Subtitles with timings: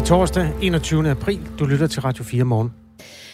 [0.00, 1.10] Glædelig torsdag, 21.
[1.10, 1.40] april.
[1.58, 2.72] Du lytter til Radio 4 morgen.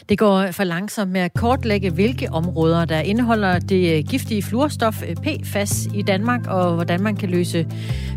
[0.09, 5.03] Det går for langsomt med at kortlægge, hvilke områder, der indeholder det øh, giftige fluorstof
[5.03, 7.67] øh, PFAS i Danmark, og hvordan man kan løse,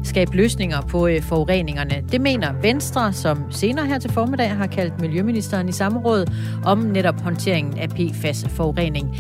[0.04, 2.04] skabe løsninger på øh, forureningerne.
[2.12, 6.26] Det mener Venstre, som senere her til formiddag har kaldt Miljøministeren i samråd
[6.66, 9.18] om netop håndteringen af PFAS-forurening.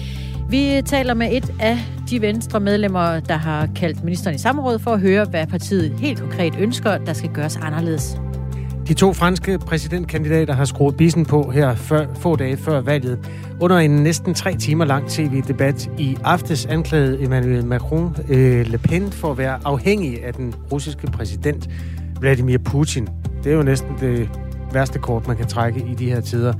[0.49, 1.77] Vi taler med et af
[2.09, 6.19] de venstre medlemmer, der har kaldt ministeren i samråd for at høre, hvad partiet helt
[6.19, 8.28] konkret ønsker, der skal gøres anderledes.
[8.89, 13.19] De to franske præsidentkandidater har skruet bissen på her før, få dage før valget.
[13.59, 19.11] Under en næsten tre timer lang tv-debat i aftes anklagede Emmanuel Macron øh, Le Pen
[19.11, 21.69] for at være afhængig af den russiske præsident
[22.19, 23.07] Vladimir Putin.
[23.43, 24.29] Det er jo næsten det
[24.73, 26.53] værste kort, man kan trække i de her tider.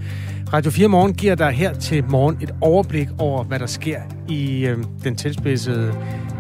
[0.54, 4.66] Radio 4 Morgen giver dig her til morgen et overblik over, hvad der sker i
[4.66, 5.94] øh, den tilspidsede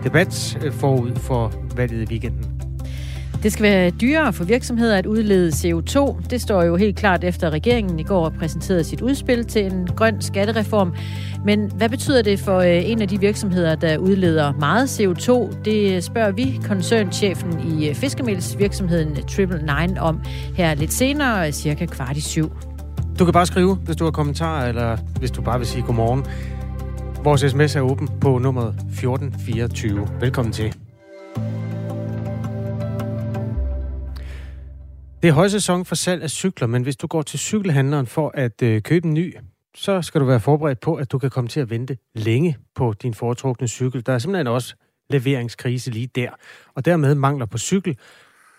[0.04, 2.59] debat øh, forud for valget i weekenden.
[3.44, 6.22] Det skal være dyrere for virksomheder at udlede CO2.
[6.30, 9.88] Det står jo helt klart efter, at regeringen i går præsenterede sit udspil til en
[9.96, 10.94] grøn skattereform.
[11.46, 15.62] Men hvad betyder det for øh, en af de virksomheder, der udleder meget CO2?
[15.66, 20.22] Det spørger vi koncernchefen i øh, fiskemelsvirksomheden Triple Nine om
[20.56, 22.52] her lidt senere, cirka kvart i syv.
[23.20, 26.26] Du kan bare skrive, hvis du har kommentarer, eller hvis du bare vil sige godmorgen.
[27.24, 30.08] Vores sms er åben på nummer 1424.
[30.22, 30.89] Velkommen til.
[35.22, 38.62] Det er højsæson for salg af cykler, men hvis du går til cykelhandleren for at
[38.62, 39.38] øh, købe en ny,
[39.76, 42.94] så skal du være forberedt på, at du kan komme til at vente længe på
[42.94, 44.06] din foretrukne cykel.
[44.06, 44.76] Der er simpelthen også
[45.10, 46.30] leveringskrise lige der,
[46.76, 47.98] og dermed mangler på cykel,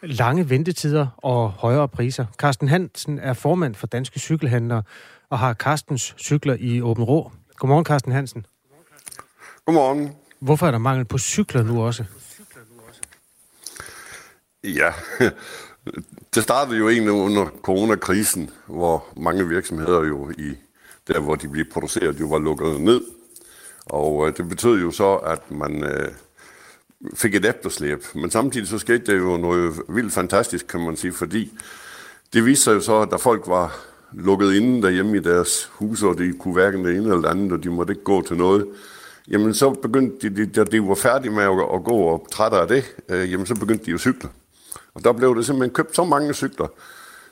[0.02, 2.26] lange ventetider og højere priser.
[2.38, 4.82] Carsten Hansen er formand for Danske Cykelhandlere
[5.30, 7.32] og har Carstens cykler i Åben Rå.
[7.56, 8.46] Godmorgen, Carsten Hansen.
[9.66, 10.12] Godmorgen.
[10.40, 12.04] Hvorfor er der mangel på cykler nu også?
[14.64, 14.92] Ja,
[16.34, 20.56] det startede jo egentlig under coronakrisen, hvor mange virksomheder jo i
[21.08, 23.00] der, hvor de blev produceret, jo var lukket ned.
[23.86, 26.08] Og øh, det betød jo så, at man øh,
[27.14, 28.04] fik et efterslæb.
[28.14, 31.52] Men samtidig så skete det jo noget vildt fantastisk, kan man sige, fordi
[32.32, 33.76] det viste sig jo så, at der folk var
[34.12, 37.64] lukket inde derhjemme i deres huse, og de kunne hverken det ene eller andet, og
[37.64, 38.66] de måtte ikke gå til noget,
[39.28, 42.68] jamen så begyndte de, da de var færdige med at, at gå og trætte af
[42.68, 44.28] det, øh, jamen så begyndte de at cykle.
[45.00, 46.66] Og der blev det simpelthen købt så mange cykler,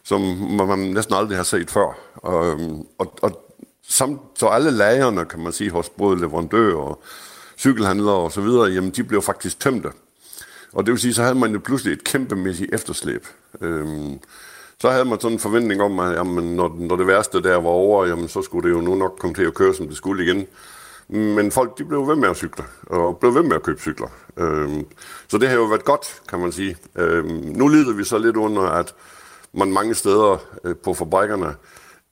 [0.04, 0.20] som
[0.68, 1.98] man næsten aldrig har set før.
[2.14, 3.52] Og, øhm, og, og
[3.88, 7.02] samt, så alle lagerne, kan man sige, hos både leverandører og
[7.58, 9.88] cykelhandlere og så videre, jamen de blev faktisk tømte.
[10.72, 13.26] Og det vil sige, så havde man jo pludselig et kæmpemæssigt efterslæb.
[13.60, 14.18] Øhm,
[14.80, 17.70] så havde man sådan en forventning om, at jamen, når, når det værste der var
[17.70, 20.24] over, jamen, så skulle det jo nu nok komme til at køre, som det skulle
[20.24, 20.46] igen.
[21.08, 24.08] Men folk de blev ved med at cykle, og blev ved med at købe cykler.
[24.38, 24.87] Øhm,
[25.28, 26.76] så det har jo været godt, kan man sige.
[26.97, 28.94] Øhm, nu lider vi så lidt under, at
[29.53, 31.54] man mange steder øh, på fabrikkerne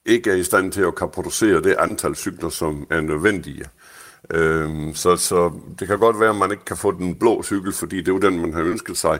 [0.04, 3.64] ikke er i stand til at kan producere det antal cykler, som er nødvendige.
[4.30, 7.72] Øhm, så, så det kan godt være, at man ikke kan få den blå cykel,
[7.72, 9.18] fordi det er jo den, man har ønsket sig.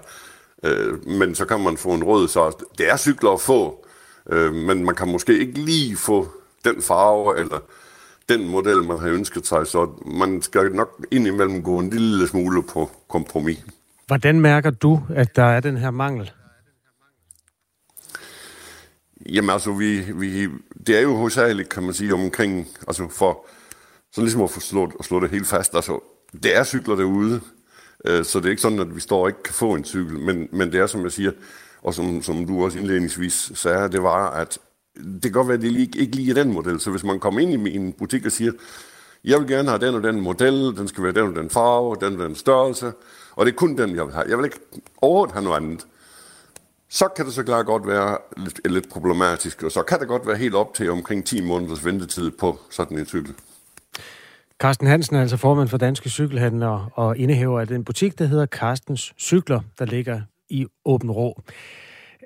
[0.63, 3.87] Øh, men så kan man få en rød, så det er cykler at få,
[4.31, 6.29] øh, men man kan måske ikke lige få
[6.65, 7.59] den farve, eller
[8.29, 12.63] den model, man har ønsket sig, så man skal nok indimellem gå en lille smule
[12.63, 13.59] på kompromis.
[14.07, 16.33] Hvordan mærker du, at der er den her mangel?
[19.33, 20.49] Jamen altså, vi, vi,
[20.87, 23.47] det er jo hovedsageligt, kan man sige, omkring, altså for,
[24.13, 26.01] så ligesom at få slået, at slå det helt fast, altså,
[26.43, 27.41] det er cykler derude,
[28.05, 30.19] øh, så det er ikke sådan, at vi står og ikke kan få en cykel,
[30.19, 31.33] men, men det er, som jeg siger,
[31.83, 34.59] og som, som du også indledningsvis sagde, det var, at
[35.05, 36.81] det kan godt være, at det lige, ikke lige er den model.
[36.81, 38.53] Så hvis man kommer ind i en butik og siger,
[39.25, 41.97] jeg vil gerne have den og den model, den skal være den og den farve,
[42.01, 42.93] den og den størrelse,
[43.37, 44.27] og det er kun den, jeg vil have.
[44.29, 44.59] Jeg vil ikke
[45.03, 45.87] overhovedet have noget andet.
[46.89, 50.27] Så kan det så klart godt være lidt, lidt problematisk, og så kan det godt
[50.27, 53.35] være helt op til omkring 10 måneders ventetid på sådan en cykel.
[54.59, 58.47] Carsten Hansen er altså formand for Danske Cykelhandlere og indehaver af den butik, der hedder
[58.47, 61.43] Carstens Cykler, der ligger i Åben Rå.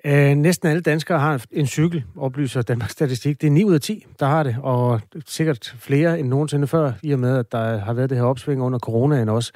[0.04, 3.40] Øh, næsten alle danskere har en cykel, oplyser Danmarks Statistik.
[3.40, 6.92] Det er 9 ud af 10, der har det, og sikkert flere end nogensinde før,
[7.02, 9.52] i og med, at der har været det her opsving under coronaen også.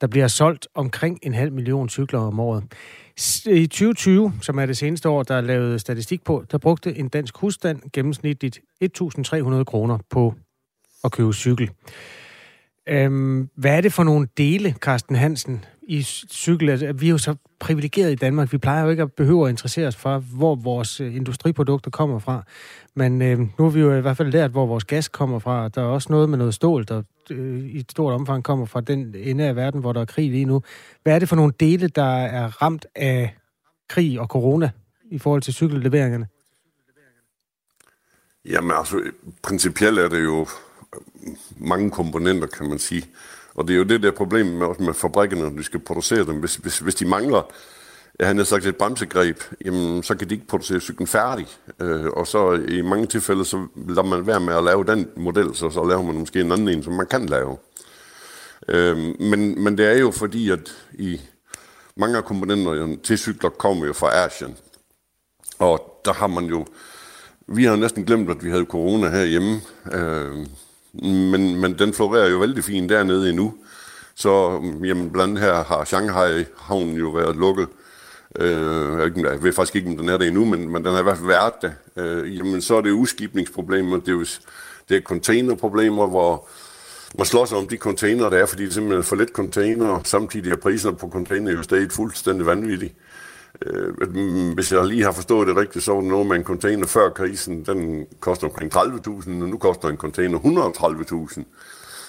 [0.00, 2.64] Der bliver solgt omkring en halv million cykler om året.
[3.46, 7.08] I 2020, som er det seneste år, der er lavet statistik på, der brugte en
[7.08, 10.34] dansk husstand gennemsnitligt 1.300 kroner på
[11.04, 11.70] at købe cykel.
[12.88, 16.70] Øhm, hvad er det for nogle dele, Carsten Hansen, i cykel?
[16.70, 18.52] Altså, vi er jo så privilegeret i Danmark.
[18.52, 22.18] Vi plejer jo ikke at behøve at interessere os for, hvor vores øh, industriprodukter kommer
[22.18, 22.42] fra.
[22.94, 25.68] Men øh, nu har vi jo i hvert fald lært, hvor vores gas kommer fra.
[25.68, 28.80] Der er også noget med noget stål, der øh, i et stort omfang kommer fra
[28.80, 30.62] den ende af verden, hvor der er krig lige nu.
[31.02, 33.36] Hvad er det for nogle dele, der er ramt af
[33.88, 34.70] krig og corona
[35.10, 36.26] i forhold til cykelleveringerne?
[38.44, 39.02] Jamen altså,
[39.42, 43.04] principielt er det jo øh, mange komponenter, kan man sige.
[43.54, 46.36] Og det er jo det der problem med, med fabrikkerne, når de skal producere dem.
[46.36, 47.42] Hvis, hvis, hvis de mangler
[48.20, 51.46] jeg har sagt et bremsegreb, jamen, så kan de ikke producere cyklen færdig.
[51.80, 55.54] Øh, og så i mange tilfælde, så lader man være med at lave den model,
[55.54, 57.56] så, så laver man måske en anden en, som man kan lave.
[58.68, 61.20] Øh, men, men det er jo fordi, at i
[61.96, 64.56] mange af komponenterne til cykler kommer jo fra Asien.
[65.58, 66.66] Og der har man jo,
[67.46, 69.60] vi har næsten glemt, at vi havde corona herhjemme,
[69.92, 70.46] øh,
[70.92, 73.54] men, men den florerer jo vældig fint dernede endnu.
[74.14, 77.68] Så mm, jamen, blandt andet her har Shanghai havnen jo været lukket.
[78.38, 81.02] Øh, jeg ved faktisk ikke, om den er det endnu, men, men den har i
[81.02, 81.72] hvert fald været det.
[81.96, 84.24] Øh, jamen, så er det udskibningsproblemer, det er jo
[84.88, 86.48] det er containerproblemer, hvor
[87.18, 90.00] man slår sig om de container, der er, fordi det simpelthen er for lidt container,
[90.04, 92.94] samtidig er priserne på container jo stadig fuldstændig vanvittige.
[93.66, 96.86] Øh, hvis jeg lige har forstået det rigtigt, så var det noget med en container
[96.86, 101.42] før krisen, den koster omkring 30.000, og nu koster en container 130.000.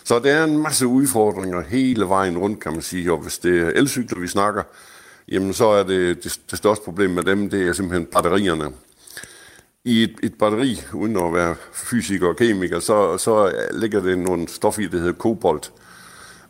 [0.03, 3.61] Så der er en masse udfordringer hele vejen rundt, kan man sige, og hvis det
[3.61, 4.63] er elcykler, vi snakker,
[5.27, 8.71] jamen så er det, det, det største problem med dem, det er simpelthen batterierne.
[9.83, 14.47] I et, et batteri, uden at være fysiker og kemiker, så, så ligger det nogle
[14.47, 15.71] stof i, der hedder kobolt.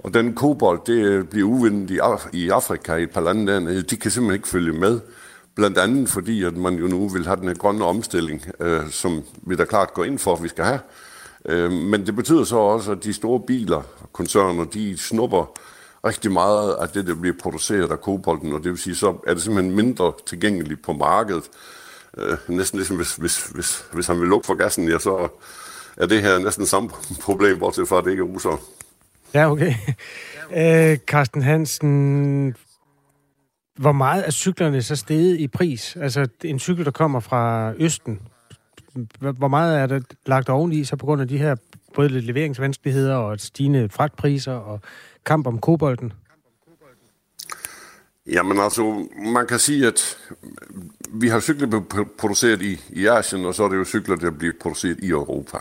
[0.04, 2.00] Og den kobolt, det øh, bliver uvindet i,
[2.34, 3.82] i Afrika i et par lande dernede.
[3.82, 5.00] De kan simpelthen ikke følge med.
[5.56, 9.24] Blandt andet fordi, at man jo nu vil have den her grønne omstilling, øh, som
[9.42, 10.80] vi da klart går ind for, at vi skal have.
[11.46, 13.82] Øh, men det betyder så også, at de store biler,
[14.14, 15.60] koncerner, de snupper
[16.06, 19.34] rigtig meget af det, der bliver produceret af kobolten, og det vil sige, så er
[19.34, 21.44] det simpelthen mindre tilgængeligt på markedet.
[22.18, 25.28] Øh, næsten ligesom hvis, hvis, hvis, hvis han vil lukke for gassen, ja, så
[25.98, 26.90] er det her næsten samme
[27.22, 28.58] problem, bortset fra, at det ikke er russere.
[29.34, 29.74] Ja, okay.
[30.56, 32.56] Øh, Carsten Hansen,
[33.76, 35.96] hvor meget er cyklerne så steget i pris?
[35.96, 38.20] Altså en cykel, der kommer fra Østen,
[39.20, 41.56] hvor meget er det lagt oveni, så på grund af de her
[41.94, 44.80] både leveringsvanskeligheder og stigende fragtpriser og
[45.26, 46.14] kamp om kobolden?
[48.28, 50.18] Jamen altså, man kan sige, at
[51.14, 51.82] vi har cykler
[52.18, 55.58] produceret i, i Asien, og så er det jo cykler, der bliver produceret i Europa.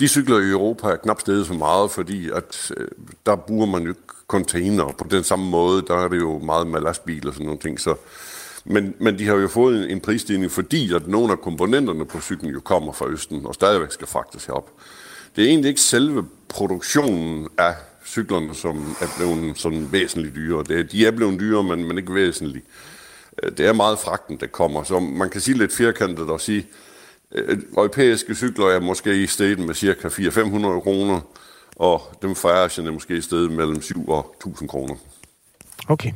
[0.00, 2.88] De cykler i Europa er knap stedet så meget, fordi at øh,
[3.26, 3.94] der bruger man jo
[4.28, 5.82] container på den samme måde.
[5.82, 7.80] Der er det jo meget med lastbiler og sådan nogle ting.
[7.80, 7.94] Så,
[8.64, 12.20] men, men de har jo fået en, en prisstigning, fordi at nogle af komponenterne på
[12.20, 14.70] cyklen jo kommer fra Østen og stadigvæk skal fragtes herop.
[15.36, 17.74] Det er egentlig ikke selve produktionen af
[18.06, 20.64] cyklerne, som er blevet sådan væsentligt dyre.
[20.68, 22.64] Det, de er blevet dyre, men, men ikke væsentligt.
[23.42, 24.82] Øh, det er meget fragten, der kommer.
[24.82, 26.89] Så man kan sige lidt firkantet og sige, at
[27.76, 31.20] europæiske cykler er måske i stedet med cirka 400-500 kroner,
[31.76, 34.94] og dem fra Asien er måske i stedet mellem 7 og 1000 kroner.
[35.88, 36.12] Okay.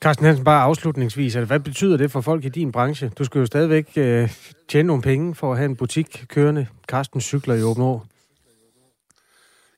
[0.00, 3.10] Carsten Hansen, bare afslutningsvis, hvad betyder det for folk i din branche?
[3.18, 4.30] Du skal jo stadigvæk øh,
[4.68, 6.66] tjene nogle penge for at have en butik kørende.
[6.88, 8.00] Carsten cykler i Åben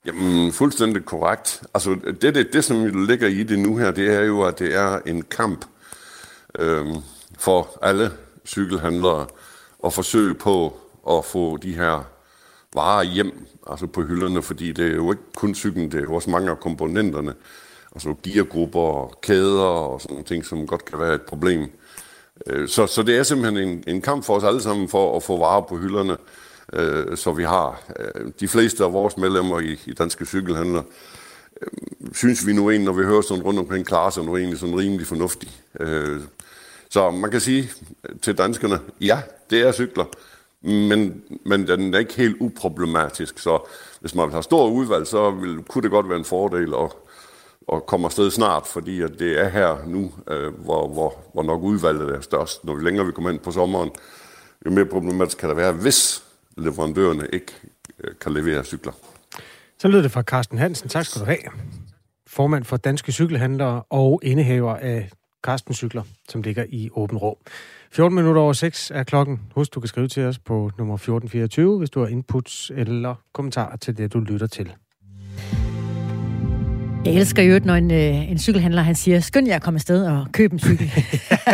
[0.06, 1.62] Jamen, fuldstændig korrekt.
[1.74, 4.74] Altså, det, det, det, som ligger i det nu her, det er jo, at det
[4.74, 5.64] er en kamp
[6.58, 6.86] øh,
[7.38, 8.10] for alle
[8.46, 9.26] cykelhandlere
[9.84, 10.76] og forsøg på
[11.10, 12.04] at få de her
[12.74, 16.14] varer hjem, altså på hylderne, fordi det er jo ikke kun cyklen, det er jo
[16.14, 17.34] også mange af komponenterne,
[17.94, 21.70] altså geargrupper, kæder og sådan nogle ting, som godt kan være et problem.
[22.46, 25.22] Øh, så, så det er simpelthen en, en kamp for os alle sammen for at
[25.22, 26.16] få varer på hylderne,
[26.72, 30.82] øh, så vi har øh, de fleste af vores medlemmer i, i Danske Cykelhandler,
[31.62, 31.68] øh,
[32.12, 34.78] synes vi nu egentlig, når vi hører sådan rundt omkring, klarer sig nu egentlig sådan
[34.78, 35.50] rimelig fornuftig.
[35.80, 36.20] Øh,
[36.94, 37.70] så man kan sige
[38.22, 40.04] til danskerne, ja, det er cykler,
[40.62, 43.38] men, men den er ikke helt uproblematisk.
[43.38, 43.58] Så
[44.00, 46.90] hvis man vil have stor udvalg, så vil, kunne det godt være en fordel at,
[47.72, 51.62] at komme afsted snart, fordi at det er her nu, øh, hvor, hvor, hvor nok
[51.62, 52.64] udvalget er størst.
[52.64, 53.90] Når vi længere vi kommer ind på sommeren,
[54.66, 56.22] jo mere problematisk kan det være, hvis
[56.56, 57.52] leverandørerne ikke
[58.04, 58.92] øh, kan levere cykler.
[59.78, 60.88] Så lyder det fra Carsten Hansen.
[60.88, 61.38] Tak skal du have.
[62.26, 65.10] Formand for Danske Cykelhandlere og indehaver af
[65.44, 67.38] Carsten Cykler, som ligger i Åben Rå.
[67.90, 69.40] 14 minutter over 6 er klokken.
[69.54, 73.76] Husk, du kan skrive til os på nummer 1424, hvis du har inputs eller kommentarer
[73.76, 74.72] til det, du lytter til.
[77.04, 80.06] Jeg elsker jo, når en, øh, en cykelhandler han siger, skynd jer at komme afsted
[80.06, 80.90] og købe en cykel.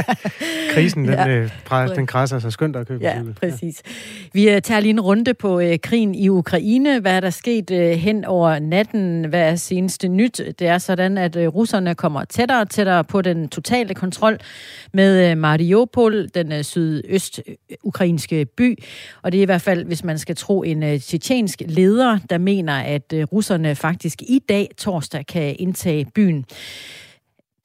[0.75, 1.28] Krisen, den, ja.
[1.28, 3.35] øh, præ, den krasser sig skyndt at købe ja, en cykel.
[3.35, 3.83] præcis.
[4.33, 7.00] Vi øh, tager lige en runde på øh, krigen i Ukraine.
[7.00, 9.25] Hvad er der sket øh, hen over natten?
[9.25, 10.40] Hvad er seneste nyt?
[10.59, 14.38] Det er sådan, at øh, russerne kommer tættere og tættere på den totale kontrol
[14.92, 18.83] med øh, Mariupol, den øh, sydøst-ukrainske by.
[19.23, 22.38] Og det er i hvert fald, hvis man skal tro en øh, tjetjensk leder, der
[22.38, 26.44] mener, at øh, russerne faktisk i dag, torsdag, kan indtage byen.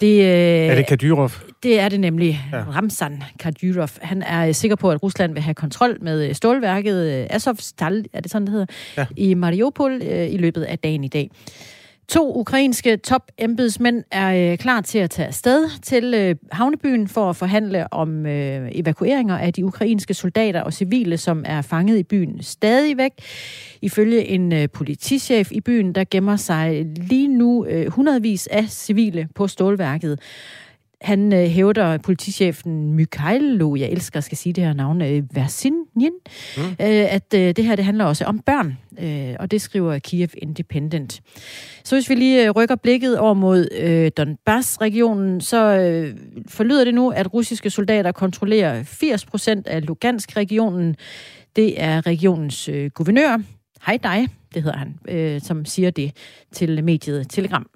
[0.01, 1.31] Det, øh, er det Kadyrov?
[1.63, 2.41] Det er det nemlig.
[2.51, 2.57] Ja.
[2.57, 3.89] Ramzan Kadyrov.
[4.01, 8.45] Han er sikker på, at Rusland vil have kontrol med stålværket Azovstal, er det sådan,
[8.45, 8.65] det hedder,
[8.97, 9.05] ja.
[9.17, 11.29] i Mariupol øh, i løbet af dagen i dag.
[12.07, 17.35] To ukrainske topembedsmænd er øh, klar til at tage afsted til øh, havnebyen for at
[17.35, 22.43] forhandle om øh, evakueringer af de ukrainske soldater og civile, som er fanget i byen
[22.43, 23.11] stadigvæk.
[23.81, 29.27] Ifølge en øh, politichef i byen, der gemmer sig lige nu øh, hundredvis af civile
[29.35, 30.19] på stålværket.
[31.05, 36.13] Han øh, hævder politichefen Mykhailo, jeg elsker at skal sige det her navn, øh, Versinjen,
[36.57, 36.63] mm.
[36.63, 40.29] øh, at øh, det her det handler også om børn, øh, og det skriver Kiev
[40.37, 41.21] Independent.
[41.83, 46.93] Så hvis vi lige øh, rykker blikket over mod øh, Donbass-regionen, så øh, forlyder det
[46.93, 50.95] nu, at russiske soldater kontrollerer 80 procent af Lugansk-regionen.
[51.55, 53.37] Det er regionens øh, guvernør,
[53.85, 56.11] hej dig, det hedder han, øh, som siger det
[56.51, 57.67] til mediet Telegram.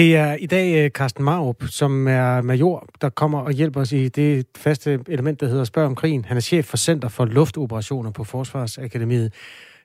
[0.00, 3.92] Det er i dag øh, Carsten Marup, som er major, der kommer og hjælper os
[3.92, 6.24] i det faste element, der hedder Spørg om krigen.
[6.24, 9.32] Han er chef for Center for Luftoperationer på Forsvarsakademiet.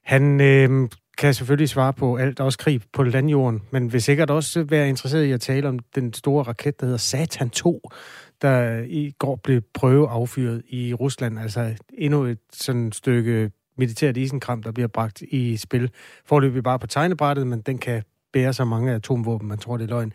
[0.04, 4.64] Han øh, kan selvfølgelig svare på alt, også krig på landjorden, men vil sikkert også
[4.64, 7.90] være interesseret i at tale om den store raket, der hedder Satan 2,
[8.42, 11.40] der i går blev prøve affyret i Rusland.
[11.40, 15.90] Altså endnu et sådan stykke militært isenkram, der bliver bragt i spil.
[16.26, 18.04] Forløbig bare på tegnebrættet, men den kan
[18.36, 20.14] bærer så mange atomvåben, man tror, det er løgn.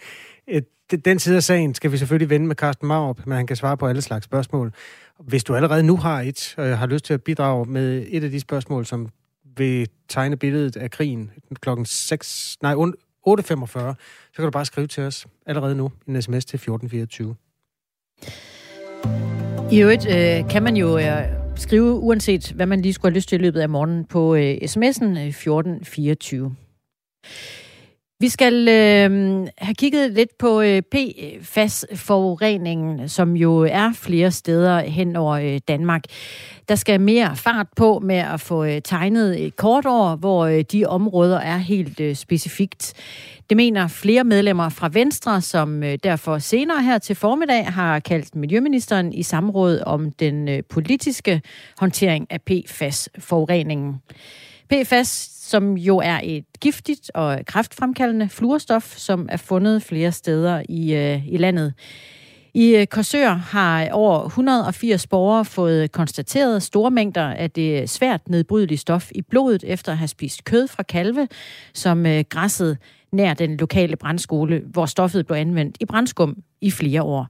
[0.48, 0.62] Øh,
[1.04, 3.76] den side af sagen skal vi selvfølgelig vende med Carsten Marup, men han kan svare
[3.76, 4.72] på alle slags spørgsmål.
[5.20, 8.30] Hvis du allerede nu har et, og har lyst til at bidrage med et af
[8.30, 9.08] de spørgsmål, som
[9.56, 12.84] vil tegne billedet af krigen klokken 6, nej, 8.45,
[13.42, 13.94] så
[14.36, 17.34] kan du bare skrive til os allerede nu en sms til 1424.
[19.72, 21.24] I øvrigt øh, kan man jo øh,
[21.56, 24.54] skrive, uanset hvad man lige skulle have lyst til i løbet af morgenen, på øh,
[24.54, 26.56] sms'en øh, 1424.
[28.22, 29.10] Vi skal øh,
[29.58, 36.02] have kigget lidt på øh, PFAS-forureningen, som jo er flere steder hen over øh, Danmark.
[36.68, 40.64] Der skal mere fart på med at få øh, tegnet et kort over, hvor øh,
[40.72, 42.94] de områder er helt øh, specifikt.
[43.50, 48.34] Det mener flere medlemmer fra Venstre, som øh, derfor senere her til formiddag har kaldt
[48.34, 51.42] Miljøministeren i samråd om den øh, politiske
[51.78, 54.00] håndtering af PFAS-forureningen.
[54.70, 60.94] PFAS som jo er et giftigt og kraftfremkaldende fluorstof, som er fundet flere steder i,
[60.94, 61.74] øh, i landet.
[62.54, 68.78] I øh, Korsør har over 180 borgere fået konstateret store mængder af det svært nedbrydelige
[68.78, 71.28] stof i blodet efter at have spist kød fra kalve,
[71.74, 72.78] som øh, græsset
[73.12, 77.26] nær den lokale brandskole, hvor stoffet blev anvendt i brandskum i flere år.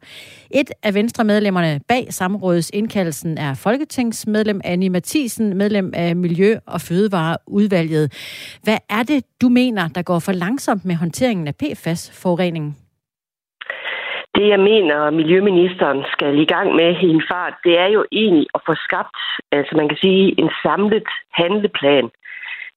[0.51, 8.07] Et af venstremedlemmerne bag samrådets indkaldelsen er folketingsmedlem Annie Mathisen, medlem af Miljø- og Fødevareudvalget.
[8.65, 12.77] Hvad er det, du mener, der går for langsomt med håndteringen af PFAS-forureningen?
[14.35, 18.47] Det, jeg mener, Miljøministeren skal i gang med i en fart, det er jo egentlig
[18.55, 19.17] at få skabt,
[19.53, 21.09] altså man kan sige, en samlet
[21.41, 22.11] handleplan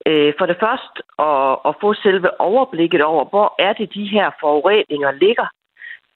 [0.10, 0.98] øh, for det første
[1.29, 5.48] at, at få selve overblikket over, hvor er det, de her forureninger ligger.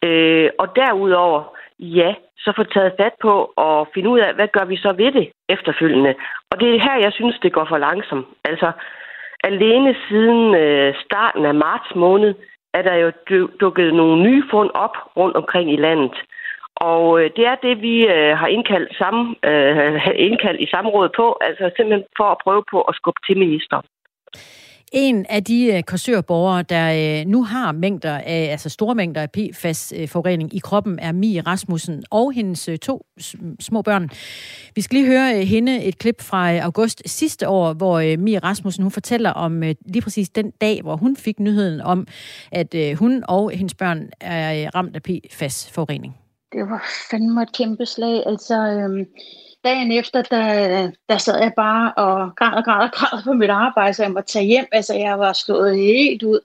[0.03, 4.65] Øh, og derudover, ja, så få taget fat på og finde ud af, hvad gør
[4.65, 6.15] vi så ved det efterfølgende.
[6.51, 8.27] Og det er her, jeg synes, det går for langsomt.
[8.45, 8.71] Altså,
[9.43, 12.33] alene siden øh, starten af marts måned,
[12.73, 13.11] er der jo
[13.59, 16.15] dukket nogle nye fund op rundt omkring i landet.
[16.75, 21.37] Og øh, det er det, vi øh, har indkaldt, sammen, øh, indkaldt i samrådet på,
[21.41, 23.85] altså simpelthen for at prøve på at skubbe til ministeren.
[24.91, 29.31] En af de øh, korsørborgere, der øh, nu har mængder af, altså store mængder af
[29.31, 33.05] PFAS-forurening øh, i kroppen, er Mie Rasmussen og hendes to
[33.59, 34.09] små børn.
[34.75, 38.91] Vi skal lige høre hende et klip fra august sidste år, hvor Mie Rasmussen hun
[38.91, 42.07] fortæller om lige præcis den dag, hvor hun fik nyheden om,
[42.51, 46.15] at hun og hendes børn er ramt af PFAS-forurening
[46.51, 48.23] det var fandme et kæmpe slag.
[48.25, 49.05] Altså, øhm,
[49.63, 53.49] dagen efter, der, der sad jeg bare og græd og græd og græd på mit
[53.49, 54.65] arbejde, så jeg måtte tage hjem.
[54.71, 56.39] Altså, jeg var slået helt ud.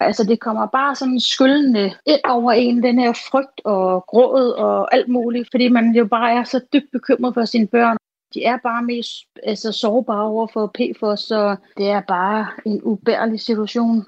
[0.00, 4.94] Altså, det kommer bare sådan skyldende ind over en, den her frygt og gråd og
[4.94, 7.96] alt muligt, fordi man jo bare er så dybt bekymret for sine børn.
[8.34, 13.40] De er bare mest altså, sårbare over for PFOS, så det er bare en ubærlig
[13.40, 14.06] situation.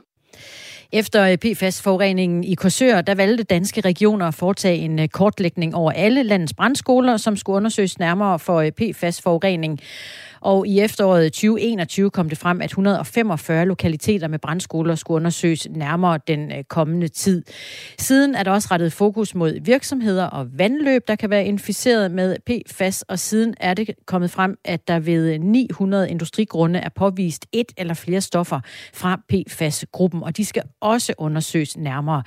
[0.92, 6.22] Efter PFAS-forureningen i Korsør, der valgte danske regioner at foretage en øh, kortlægning over alle
[6.22, 9.80] landets brandskoler, som skulle undersøges nærmere for øh, PFAS-forurening.
[10.40, 16.18] Og i efteråret 2021 kom det frem, at 145 lokaliteter med brandskoler skulle undersøges nærmere
[16.26, 17.42] den øh, kommende tid.
[17.98, 22.36] Siden er der også rettet fokus mod virksomheder og vandløb, der kan være inficeret med
[22.46, 27.72] PFAS, og siden er det kommet frem, at der ved 900 industrigrunde er påvist et
[27.76, 28.60] eller flere stoffer
[28.94, 32.22] fra PFAS-gruppen, og de skal også undersøges nærmere.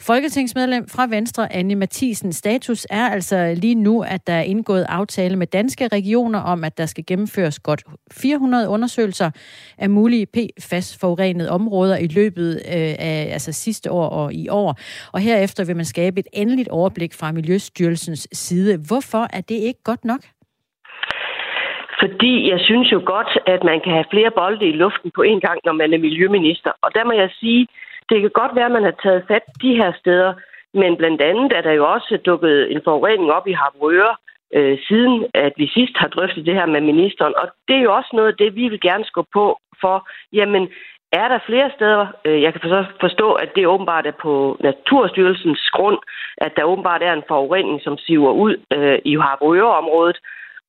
[0.00, 5.36] Folketingsmedlem fra Venstre, Anne Mathisen, status er altså lige nu, at der er indgået aftale
[5.36, 7.82] med danske regioner om, at der skal gennemføres godt
[8.12, 9.30] 400 undersøgelser
[9.78, 14.78] af mulige PFAS-forurenede områder i løbet øh, af altså sidste år og i år.
[15.12, 18.78] Og herefter vil man skabe et endeligt overblik fra Miljøstyrelsens side.
[18.88, 20.20] Hvorfor er det ikke godt nok?
[22.02, 25.40] Fordi jeg synes jo godt, at man kan have flere bolde i luften på en
[25.40, 26.70] gang, når man er miljøminister.
[26.82, 27.66] Og der må jeg sige,
[28.08, 30.32] det kan godt være, at man har taget fat de her steder,
[30.80, 34.14] men blandt andet er der jo også dukket en forurening op i Harboøre,
[34.56, 37.34] øh, siden at vi sidst har drøftet det her med ministeren.
[37.36, 40.08] Og det er jo også noget af det, vi vil gerne skubbe på for.
[40.32, 40.68] Jamen,
[41.12, 42.06] er der flere steder?
[42.24, 42.60] Øh, jeg kan
[43.00, 45.98] forstå, at det åbenbart er på Naturstyrelsens grund,
[46.36, 50.18] at der åbenbart er en forurening, som siver ud øh, i Harboøre-området.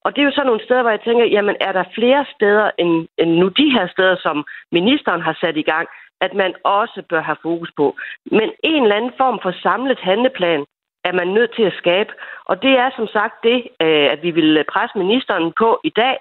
[0.06, 2.72] Og det er jo sådan nogle steder, hvor jeg tænker, jamen er der flere steder
[2.80, 5.88] end, end nu de her steder, som ministeren har sat i gang,
[6.22, 7.96] at man også bør have fokus på.
[8.32, 10.66] Men en eller anden form for samlet handleplan
[11.04, 12.12] er man nødt til at skabe.
[12.46, 16.16] Og det er som sagt det, øh, at vi vil presse ministeren på i dag.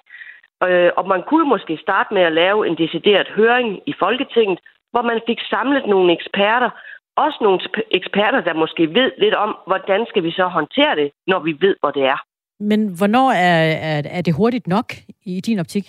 [0.68, 4.58] Øh, og man kunne måske starte med at lave en decideret høring i Folketinget,
[4.92, 6.70] hvor man fik samlet nogle eksperter,
[7.16, 7.60] også nogle
[7.90, 11.76] eksperter, der måske ved lidt om, hvordan skal vi så håndtere det, når vi ved,
[11.80, 12.18] hvor det er.
[12.60, 13.58] Men hvornår er,
[13.90, 14.92] er, er det hurtigt nok
[15.24, 15.86] i din optik?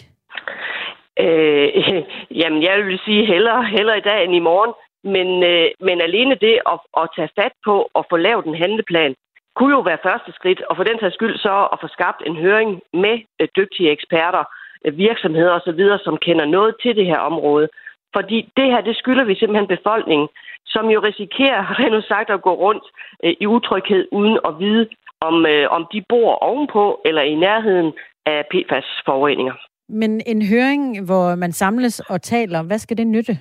[1.19, 1.67] Øh,
[2.41, 4.73] jamen, jeg vil sige hellere, hellere i dag end i morgen.
[5.03, 9.15] Men, øh, men alene det at, at tage fat på og få lavet en handleplan,
[9.55, 12.35] kunne jo være første skridt, og for den sags skyld så at få skabt en
[12.35, 14.43] høring med øh, dygtige eksperter,
[14.85, 17.67] øh, virksomheder osv., som kender noget til det her område.
[18.15, 20.27] Fordi det her, det skylder vi simpelthen befolkningen,
[20.65, 22.85] som jo risikerer, rent sagt, at gå rundt
[23.23, 24.87] øh, i utryghed uden at vide,
[25.27, 27.93] om, øh, om de bor ovenpå eller i nærheden
[28.25, 29.55] af PFAS-forureninger.
[29.89, 33.39] Men en høring, hvor man samles og taler, hvad skal det nytte?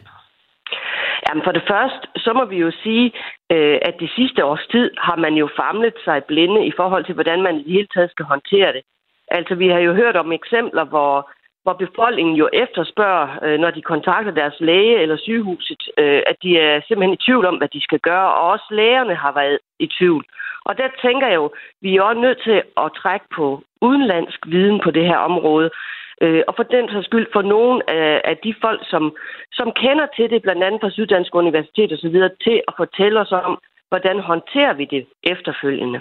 [1.29, 3.13] Jamen for det første, så må vi jo sige,
[3.53, 7.15] øh, at de sidste års tid har man jo famlet sig blinde i forhold til,
[7.15, 8.83] hvordan man i det hele taget skal håndtere det.
[9.29, 11.31] Altså vi har jo hørt om eksempler, hvor,
[11.63, 16.59] hvor befolkningen jo efterspørger, øh, når de kontakter deres læge eller sygehuset, øh, at de
[16.59, 19.87] er simpelthen i tvivl om, hvad de skal gøre, og også lægerne har været i
[19.99, 20.25] tvivl.
[20.65, 21.51] Og der tænker jeg jo,
[21.83, 25.71] vi er også nødt til at trække på udenlandsk viden på det her område.
[26.21, 29.17] Øh, og for den så skyld for nogle af, af de folk, som,
[29.53, 33.59] som kender til det, blandt andet fra Syddansk Universitet osv., til at fortælle os om,
[33.89, 36.01] hvordan håndterer vi det efterfølgende.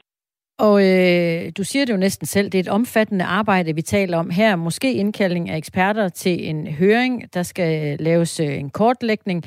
[0.58, 4.18] Og øh, du siger det jo næsten selv, det er et omfattende arbejde, vi taler
[4.18, 4.56] om her.
[4.56, 9.44] Måske indkaldning af eksperter til en høring, der skal laves øh, en kortlægning.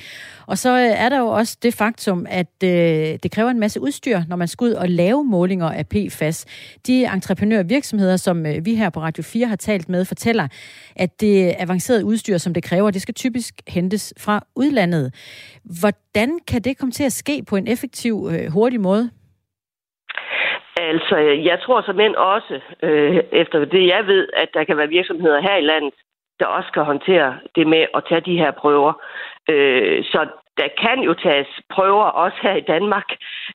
[0.46, 2.70] Og så øh, er der jo også det faktum, at øh,
[3.22, 6.44] det kræver en masse udstyr, når man skal ud og lave målinger af PFAS.
[6.86, 10.48] De entreprenørvirksomheder, som øh, vi her på Radio 4 har talt med, fortæller,
[10.96, 15.14] at det avancerede udstyr, som det kræver, det skal typisk hentes fra udlandet.
[15.64, 19.10] Hvordan kan det komme til at ske på en effektiv, øh, hurtig måde?
[20.76, 24.88] Altså, jeg tror som mænd også, øh, efter det jeg ved, at der kan være
[24.88, 25.94] virksomheder her i landet,
[26.40, 28.92] der også kan håndtere det med at tage de her prøver.
[29.50, 33.08] Øh, så der kan jo tages prøver også her i Danmark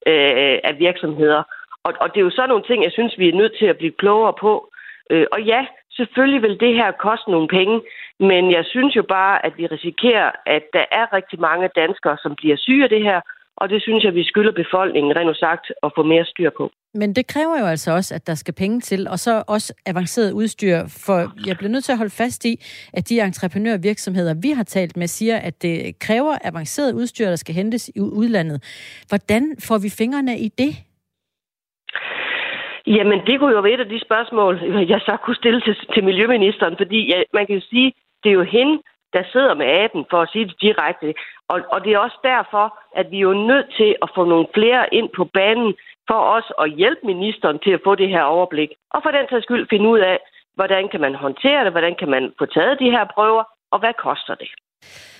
[0.07, 1.43] øh, af virksomheder.
[1.83, 3.77] Og, og det er jo sådan nogle ting, jeg synes, vi er nødt til at
[3.77, 4.71] blive klogere på.
[5.09, 7.81] Øh, og ja, selvfølgelig vil det her koste nogle penge,
[8.19, 12.35] men jeg synes jo bare, at vi risikerer, at der er rigtig mange danskere, som
[12.35, 13.21] bliver syge af det her,
[13.61, 16.71] og det synes jeg, vi skylder befolkningen, rent sagt, at få mere styr på.
[16.93, 20.31] Men det kræver jo altså også, at der skal penge til, og så også avanceret
[20.31, 20.77] udstyr.
[21.05, 21.17] For
[21.47, 22.53] jeg bliver nødt til at holde fast i,
[22.93, 27.55] at de entreprenørvirksomheder, vi har talt med, siger, at det kræver avanceret udstyr, der skal
[27.55, 28.57] hentes i udlandet.
[29.09, 30.71] Hvordan får vi fingrene i det?
[32.87, 34.53] Jamen, det kunne jo være et af de spørgsmål,
[34.93, 37.93] jeg så kunne stille til, til Miljøministeren, fordi ja, man kan jo sige,
[38.23, 38.75] det er jo hende,
[39.13, 41.13] der sidder med aben, for at sige det direkte.
[41.51, 42.65] Og, og det er også derfor,
[42.99, 45.73] at vi er jo nødt til at få nogle flere ind på banen,
[46.09, 48.69] for os at hjælpe ministeren til at få det her overblik.
[48.93, 50.17] Og for den sags skyld finde ud af,
[50.55, 53.93] hvordan kan man håndtere det, hvordan kan man få taget de her prøver, og hvad
[54.05, 54.49] koster det.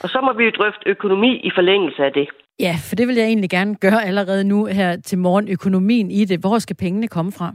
[0.04, 2.28] Og så må vi jo drøfte økonomi i forlængelse af det.
[2.60, 5.50] Ja, for det vil jeg egentlig gerne gøre allerede nu her til morgen.
[5.50, 6.40] Økonomien i det.
[6.40, 7.54] Hvor skal pengene komme fra?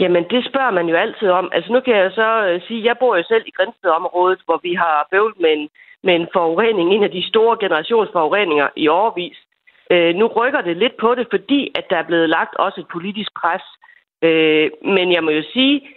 [0.00, 1.50] Jamen, det spørger man jo altid om.
[1.52, 4.60] Altså, nu kan jeg så øh, sige, at jeg bor jo selv i Grænsted-området, hvor
[4.62, 5.68] vi har bøvlet med en,
[6.02, 9.38] med en forurening, en af de store generationsforureninger i overvis.
[9.92, 12.88] Øh, nu rykker det lidt på det, fordi at der er blevet lagt også et
[12.92, 13.62] politisk pres.
[14.22, 15.88] Øh, men jeg må jo sige,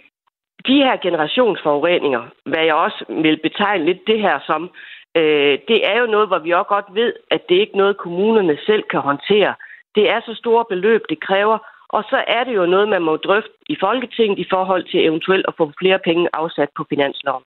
[0.66, 4.70] de her generationsforureninger, hvad jeg også vil betegne lidt det her som,
[5.16, 7.96] øh, det er jo noget, hvor vi også godt ved, at det ikke er noget,
[7.96, 9.54] kommunerne selv kan håndtere.
[9.94, 11.58] Det er så store beløb, det kræver,
[11.96, 15.44] og så er det jo noget, man må drøfte i Folketinget i forhold til eventuelt
[15.48, 17.44] at få flere penge afsat på finansloven.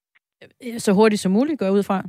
[0.79, 2.03] Så hurtigt som muligt, går ud fra?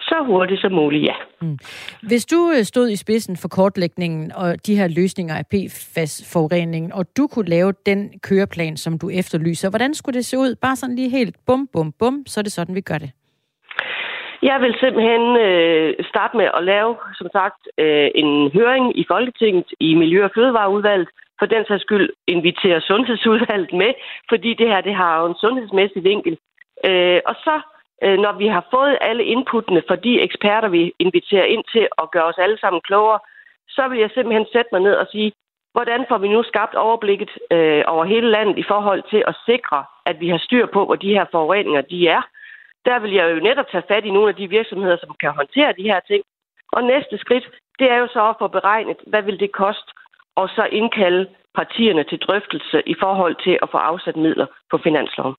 [0.00, 1.14] Så hurtigt som muligt, ja.
[1.40, 1.58] Mm.
[2.02, 7.16] Hvis du øh, stod i spidsen for kortlægningen og de her løsninger af PFAS-forureningen, og
[7.16, 10.54] du kunne lave den køreplan, som du efterlyser, hvordan skulle det se ud?
[10.62, 13.10] Bare sådan lige helt bum, bum, bum, så er det sådan, vi gør det.
[14.42, 19.68] Jeg vil simpelthen øh, starte med at lave, som sagt, øh, en høring i Folketinget
[19.80, 21.08] i Miljø- og Fødevareudvalget.
[21.38, 23.92] For den sags skyld invitere Sundhedsudvalget med,
[24.28, 26.38] fordi det her det har jo en sundhedsmæssig vinkel.
[26.84, 27.60] Øh, og så
[28.02, 32.10] øh, når vi har fået alle inputtene fra de eksperter, vi inviterer ind til at
[32.10, 33.18] gøre os alle sammen klogere,
[33.68, 35.32] så vil jeg simpelthen sætte mig ned og sige,
[35.72, 39.84] hvordan får vi nu skabt overblikket øh, over hele landet i forhold til at sikre,
[40.06, 42.22] at vi har styr på, hvor de her forureninger de er.
[42.84, 45.78] Der vil jeg jo netop tage fat i nogle af de virksomheder, som kan håndtere
[45.78, 46.22] de her ting.
[46.72, 47.46] Og næste skridt,
[47.78, 49.92] det er jo så at få beregnet, hvad vil det koste,
[50.36, 55.34] og så indkalde partierne til drøftelse i forhold til at få afsat midler på finansloven.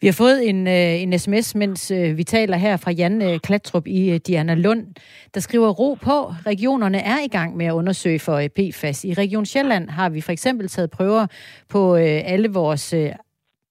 [0.00, 3.38] Vi har fået en, øh, en sms, mens øh, vi taler her fra Jan øh,
[3.38, 4.86] Klatrup i Diana Lund,
[5.34, 6.32] der skriver ro på.
[6.46, 9.04] Regionerne er i gang med at undersøge for PFAS.
[9.04, 11.26] I Region Sjælland har vi for eksempel taget prøver
[11.68, 12.94] på alle vores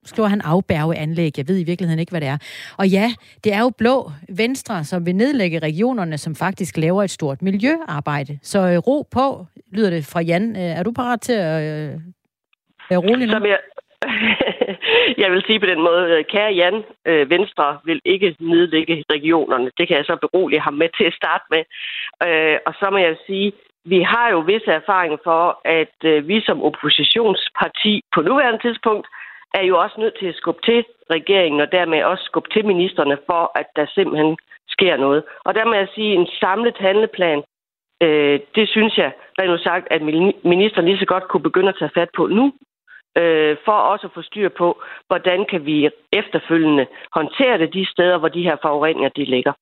[0.07, 1.31] skriver han afbærgeanlæg.
[1.37, 2.37] Jeg ved i virkeligheden ikke, hvad det er.
[2.79, 3.07] Og ja,
[3.43, 8.39] det er jo blå Venstre, som vil nedlægge regionerne, som faktisk laver et stort miljøarbejde.
[8.41, 10.55] Så øh, ro på, lyder det fra Jan.
[10.55, 11.91] Øh, er du parat til at øh,
[12.89, 13.31] være rolig nu?
[13.31, 13.59] Som jeg,
[15.23, 19.71] jeg vil sige på den måde, øh, kære Jan, øh, Venstre vil ikke nedlægge regionerne.
[19.77, 21.63] Det kan jeg så berolige ham med til at starte med.
[22.27, 23.51] Øh, og så må jeg sige,
[23.93, 29.07] vi har jo visse erfaringer for, at øh, vi som oppositionsparti på nuværende tidspunkt
[29.53, 33.17] er jo også nødt til at skubbe til regeringen, og dermed også skubbe til ministerne
[33.25, 34.37] for, at der simpelthen
[34.69, 35.23] sker noget.
[35.45, 37.43] Og der må jeg sige, en samlet handleplan,
[38.03, 40.01] øh, det synes jeg, rent sagt, at
[40.53, 42.45] ministeren lige så godt kunne begynde at tage fat på nu,
[43.17, 48.17] øh, for også at få styr på, hvordan kan vi efterfølgende håndtere det de steder,
[48.17, 49.53] hvor de her forureninger de ligger.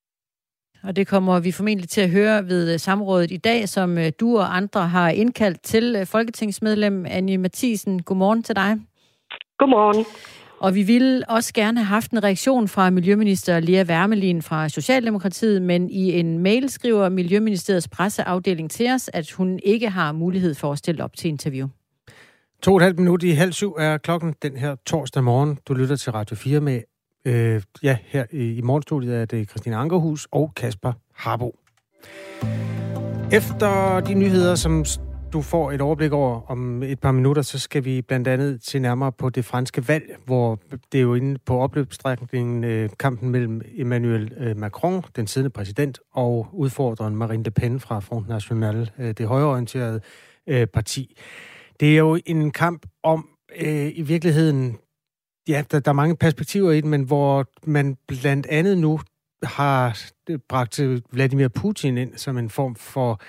[0.88, 4.12] Og det kommer vi formentlig til at høre ved øh, samrådet i dag, som øh,
[4.19, 8.04] du og andre har indkaldt til folketingsmedlem Annie Mathisen.
[8.04, 8.71] Godmorgen til dig.
[9.58, 10.06] Godmorgen.
[10.60, 15.62] Og vi ville også gerne have haft en reaktion fra Miljøminister Lea Wermelin fra Socialdemokratiet,
[15.62, 20.72] men i en mail skriver Miljøministeriets presseafdeling til os, at hun ikke har mulighed for
[20.72, 21.68] at stille op til interview.
[22.62, 25.60] To og et halvt minut i halv syv er klokken den her torsdag morgen.
[25.68, 26.82] Du lytter til Radio 4 med,
[27.26, 31.56] øh, ja, her i, i morgenstudiet er det Christina Ankerhus og Kasper Harbo.
[33.32, 34.86] Efter de nyheder, som
[35.36, 38.80] du får et overblik over om et par minutter, så skal vi blandt andet se
[38.80, 40.60] nærmere på det franske valg, hvor
[40.91, 46.00] det er jo inde på opløbsstrækningen øh, kampen mellem Emmanuel øh, Macron, den siddende præsident,
[46.13, 50.02] og udfordreren Marine Le Pen fra Front National, øh, det højreorienterede
[50.48, 51.17] øh, parti.
[51.80, 54.78] Det er jo en kamp om øh, i virkeligheden,
[55.48, 59.00] ja, der, der er mange perspektiver i den, men hvor man blandt andet nu
[59.43, 60.02] har
[60.50, 60.80] bragt
[61.12, 63.21] Vladimir Putin ind som en form for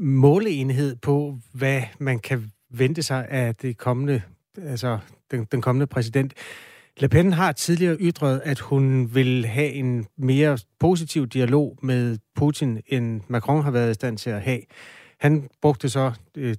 [0.00, 4.22] måleenhed på, hvad man kan vente sig af det kommende,
[4.62, 4.98] altså
[5.30, 6.34] den, den kommende præsident.
[6.96, 12.80] Le Pen har tidligere ytret, at hun vil have en mere positiv dialog med Putin,
[12.86, 14.60] end Macron har været i stand til at have.
[15.18, 16.54] Han brugte så øh,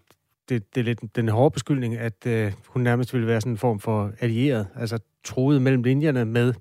[0.49, 3.57] det, det er lidt den hårde beskyldning, at øh, hun nærmest ville være sådan en
[3.57, 6.53] form for allieret, altså troet mellem linjerne med,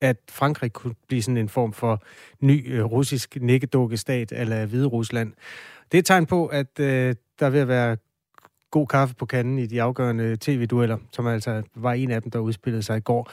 [0.00, 2.02] at Frankrig kunne blive sådan en form for
[2.40, 5.32] ny øh, russisk nikkedukkestat eller Hvide Rusland.
[5.92, 7.96] Det er et tegn på, at øh, der vil være
[8.70, 12.38] god kaffe på kanden i de afgørende tv-dueller, som altså var en af dem, der
[12.38, 13.30] udspillede sig i går.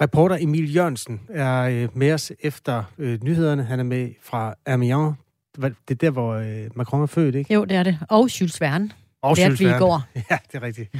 [0.00, 3.64] Reporter Emil Jørgensen er øh, med os efter øh, nyhederne.
[3.64, 5.14] Han er med fra Amiens.
[5.56, 7.54] Det er der, hvor øh, Macron er født, ikke?
[7.54, 7.98] Jo, det er det.
[8.08, 8.90] Og Jules Verne.
[9.22, 10.02] Og Lærte vi i går.
[10.30, 10.96] Ja, det er rigtigt.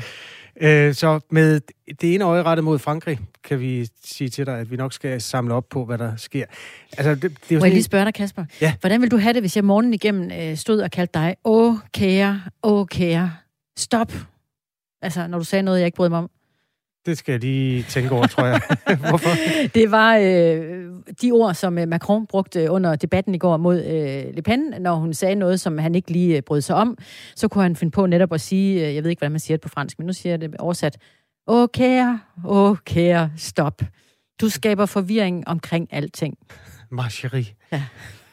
[0.61, 1.61] Øh, så med
[2.01, 5.21] det ene øje rettet mod Frankrig, kan vi sige til dig, at vi nok skal
[5.21, 6.45] samle op på, hvad der sker.
[6.99, 8.45] Altså, det, det er jo Må jeg lige spørge dig, Kasper?
[8.61, 8.75] Ja.
[8.81, 11.75] Hvordan vil du have det, hvis jeg morgenen igennem øh, stod og kaldte dig, åh
[11.95, 13.33] kære, åh kære,
[13.79, 14.13] stop?
[15.03, 16.31] Altså, når du sagde noget, jeg ikke brød mig om.
[17.07, 18.61] Det skal jeg lige tænke over, tror jeg.
[19.09, 19.31] Hvorfor?
[19.75, 20.85] Det var øh,
[21.23, 24.95] de ord, som øh, Macron brugte under debatten i går mod øh, Le Pen, når
[24.95, 26.99] hun sagde noget, som han ikke lige øh, brød sig om.
[27.37, 29.57] Så kunne han finde på netop at sige, øh, jeg ved ikke, hvordan man siger
[29.57, 30.99] det på fransk, men nu siger jeg det oversat,
[31.47, 33.83] åh kære, åh kære, stop.
[34.41, 36.39] Du skaber forvirring omkring alting.
[36.91, 37.47] Marcherie.
[37.73, 37.83] Ja.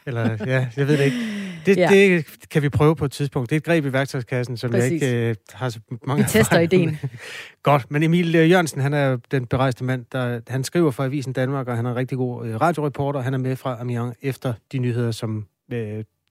[0.06, 1.18] Eller, ja, jeg ved det ikke.
[1.66, 1.90] det, ja.
[1.90, 3.50] det kan vi prøve på et tidspunkt.
[3.50, 5.02] Det er et greb i værktøjskassen, som Præcis.
[5.02, 7.00] jeg ikke uh, har så mange Vi tester ideen.
[7.64, 11.34] Godt, men Emil øh, Jørgensen, han er den berejste mand, der, han skriver for Avisen
[11.34, 13.22] Danmark, og han er en rigtig god uh, radioreporter.
[13.22, 15.78] Han er med fra Amiens efter de nyheder, som uh,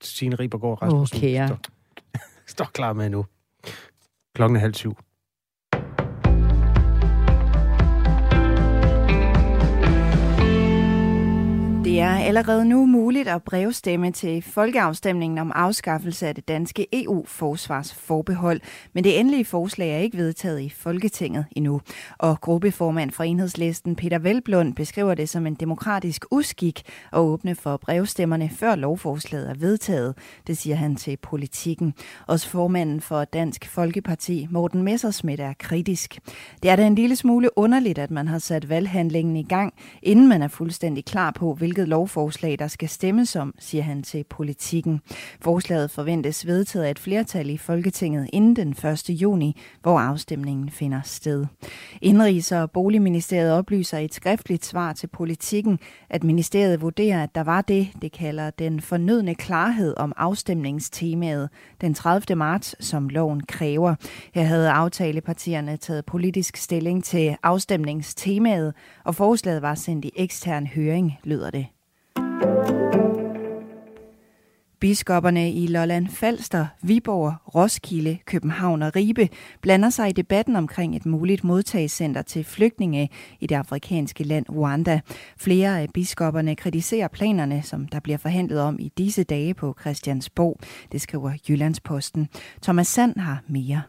[0.01, 1.47] Signe Ribergaard Rasmussen okay, ja.
[1.47, 1.59] står,
[2.47, 3.25] står klar med nu.
[4.35, 4.97] Klokken er halv syv.
[11.83, 18.61] Det er allerede nu muligt at brevstemme til folkeafstemningen om afskaffelse af det danske EU-forsvarsforbehold,
[18.93, 21.81] men det endelige forslag er ikke vedtaget i Folketinget endnu.
[22.17, 26.81] Og gruppeformand for enhedslisten Peter Velblund beskriver det som en demokratisk uskik
[27.13, 30.15] at åbne for brevstemmerne før lovforslaget er vedtaget.
[30.47, 31.93] Det siger han til politikken.
[32.27, 36.19] Også formanden for Dansk Folkeparti, Morten Messersmith, er kritisk.
[36.63, 40.27] Det er da en lille smule underligt, at man har sat valghandlingen i gang, inden
[40.27, 44.23] man er fuldstændig klar på, hvilke hvilket lovforslag der skal stemmes om, siger han til
[44.29, 45.01] politikken.
[45.41, 49.09] Forslaget forventes vedtaget af et flertal i Folketinget inden den 1.
[49.09, 51.45] juni, hvor afstemningen finder sted.
[52.01, 57.43] Indrigs- og Boligministeriet oplyser i et skriftligt svar til politikken, at ministeriet vurderer, at der
[57.43, 61.49] var det, det kalder den fornødne klarhed om afstemningstemaet
[61.81, 62.35] den 30.
[62.35, 63.95] marts, som loven kræver.
[64.33, 71.19] Her havde aftalepartierne taget politisk stilling til afstemningstemaet, og forslaget var sendt i ekstern høring,
[71.23, 71.62] lyder det.
[74.83, 79.29] Biskopperne i Lolland Falster, Viborg, Roskilde, København og Ribe
[79.61, 84.99] blander sig i debatten omkring et muligt modtagscenter til flygtninge i det afrikanske land Rwanda.
[85.37, 90.59] Flere af biskopperne kritiserer planerne, som der bliver forhandlet om i disse dage på Christiansborg.
[90.91, 92.27] Det skriver Jyllandsposten.
[92.61, 93.81] Thomas Sand har mere.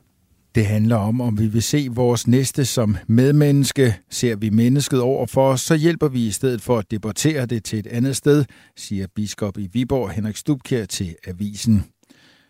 [0.54, 3.96] Det handler om, om vi vil se vores næste som medmenneske.
[4.10, 7.64] Ser vi mennesket over for os, så hjælper vi i stedet for at debattere det
[7.64, 8.44] til et andet sted,
[8.76, 11.84] siger biskop i Viborg Henrik Stubkjær til Avisen.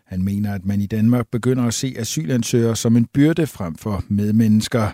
[0.05, 4.03] Han mener, at man i Danmark begynder at se asylansøgere som en byrde frem for
[4.07, 4.87] medmennesker.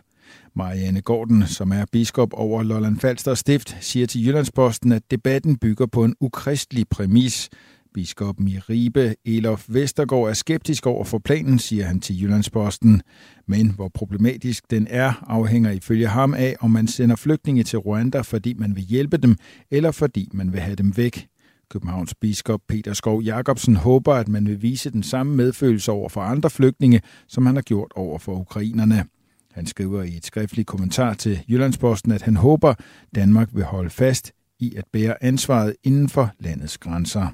[0.56, 5.86] Marianne Gordon, som er biskop over Lolland Falster Stift, siger til Jyllandsposten, at debatten bygger
[5.86, 7.50] på en ukristelig præmis–
[7.94, 13.02] Biskoppen i Ribe, Elof Vestergaard, er skeptisk over for planen, siger han til Jyllandsposten.
[13.48, 18.22] Men hvor problematisk den er, afhænger ifølge ham af, om man sender flygtninge til Rwanda,
[18.22, 19.36] fordi man vil hjælpe dem,
[19.72, 21.28] eller fordi man vil have dem væk.
[21.70, 26.22] Københavns biskop Peter Skov Jacobsen håber, at man vil vise den samme medfølelse over for
[26.22, 29.06] andre flygtninge, som han har gjort over for ukrainerne.
[29.52, 32.74] Han skriver i et skriftligt kommentar til Jyllandsposten, at han håber,
[33.16, 37.28] Danmark vil holde fast i at bære ansvaret inden for landets grænser.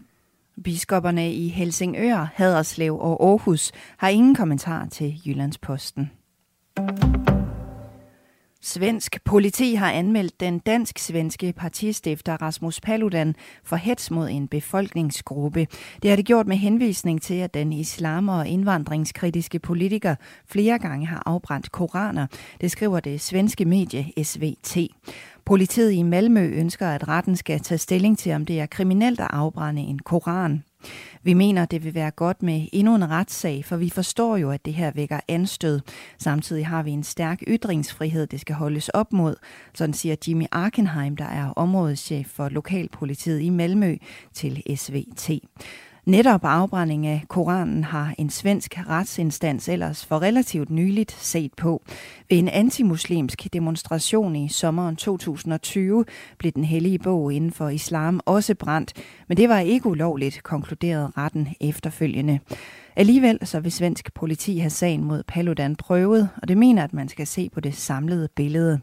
[0.63, 6.11] Biskopperne i Helsingør, Haderslev og Aarhus har ingen kommentar til Jyllandsposten.
[8.77, 15.67] Svensk politi har anmeldt den dansk-svenske partistifter Rasmus Paludan for hets mod en befolkningsgruppe.
[16.01, 21.07] Det har det gjort med henvisning til, at den islam- og indvandringskritiske politiker flere gange
[21.07, 22.27] har afbrændt koraner.
[22.61, 24.77] Det skriver det svenske medie SVT.
[25.45, 29.27] Politiet i Malmø ønsker, at retten skal tage stilling til, om det er kriminelt at
[29.29, 30.63] afbrænde en koran.
[31.23, 34.65] Vi mener, det vil være godt med endnu en retssag, for vi forstår jo, at
[34.65, 35.79] det her vækker anstød.
[36.17, 39.35] Samtidig har vi en stærk ytringsfrihed, det skal holdes op mod,
[39.73, 43.97] sådan siger Jimmy Arkenheim, der er områdeschef for lokalpolitiet i Malmø
[44.33, 45.29] til SVT.
[46.07, 51.83] Netop afbrænding af Koranen har en svensk retsinstans ellers for relativt nyligt set på.
[52.29, 56.05] Ved en antimuslimsk demonstration i sommeren 2020
[56.37, 58.93] blev den hellige bog inden for islam også brændt,
[59.27, 62.39] men det var ikke ulovligt, konkluderede retten efterfølgende.
[62.97, 67.09] Alligevel så vil svensk politi have sagen mod Paludan prøvet, og det mener, at man
[67.09, 68.79] skal se på det samlede billede.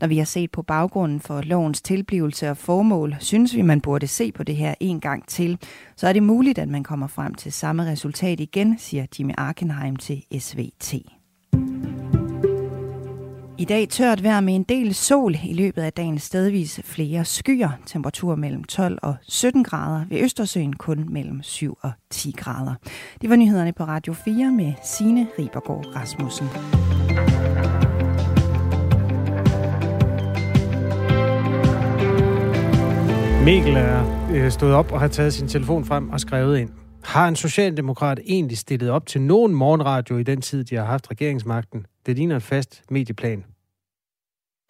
[0.00, 4.06] Når vi har set på baggrunden for lovens tilblivelse og formål, synes vi, man burde
[4.06, 5.58] se på det her en gang til.
[5.96, 9.96] Så er det muligt, at man kommer frem til samme resultat igen, siger Jimmy Arkenheim
[9.96, 10.94] til SVT.
[13.58, 17.70] I dag tørt vejr med en del sol i løbet af dagen stedvis flere skyer.
[17.86, 20.04] Temperatur mellem 12 og 17 grader.
[20.08, 22.74] Ved Østersøen kun mellem 7 og 10 grader.
[23.20, 26.46] Det var nyhederne på Radio 4 med Signe Ribergaard Rasmussen.
[33.44, 36.70] Mikkel er øh, stået op og har taget sin telefon frem og skrevet ind.
[37.04, 41.10] Har en socialdemokrat egentlig stillet op til nogen morgenradio i den tid, de har haft
[41.10, 41.86] regeringsmagten?
[42.06, 43.44] Det ligner en fast medieplan.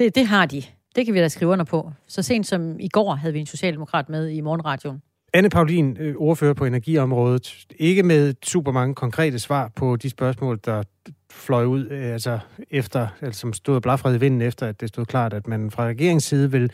[0.01, 0.63] Det, det har de.
[0.97, 1.93] Det kan vi da skrive under på.
[2.07, 5.03] Så sent som i går havde vi en socialdemokrat med i morgenradioen.
[5.35, 7.67] Anne Paulin, øh, ordfører på energiområdet.
[7.79, 10.83] Ikke med super mange konkrete svar på de spørgsmål, der
[11.31, 12.39] fløj ud, øh, altså
[12.71, 15.87] efter, altså som stod blafred i vinden efter, at det stod klart, at man fra
[15.87, 16.71] regeringens side vil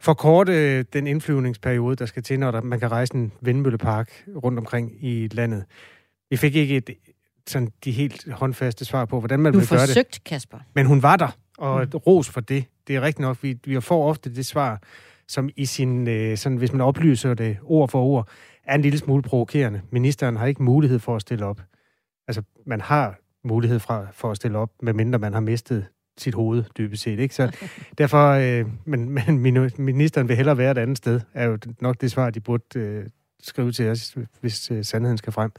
[0.00, 5.04] forkorte den indflyvningsperiode, der skal til, når der, man kan rejse en vindmøllepark rundt omkring
[5.04, 5.64] i landet.
[6.30, 6.90] Vi fik ikke et,
[7.46, 9.88] sådan de helt håndfaste svar på, hvordan man du vil gøre det.
[9.88, 10.58] Du forsøgt, Kasper.
[10.74, 11.98] Men hun var der, og mm.
[11.98, 12.64] ros for det.
[12.86, 14.80] Det er rigtigt nok, vi, vi får ofte det svar,
[15.28, 18.28] som i sin, øh, sådan, hvis man oplyser det ord for ord,
[18.64, 19.80] er en lille smule provokerende.
[19.90, 21.60] Ministeren har ikke mulighed for at stille op.
[22.28, 25.86] Altså, man har mulighed fra, for at stille op, medmindre man har mistet
[26.18, 27.18] sit hoved, dybest set.
[27.18, 27.34] Ikke?
[27.34, 27.56] Så
[27.98, 29.38] derfor, øh, men, men
[29.78, 33.06] ministeren vil hellere være et andet sted, er jo nok det svar, de burde øh,
[33.42, 35.50] skrive til os, hvis øh, sandheden skal frem.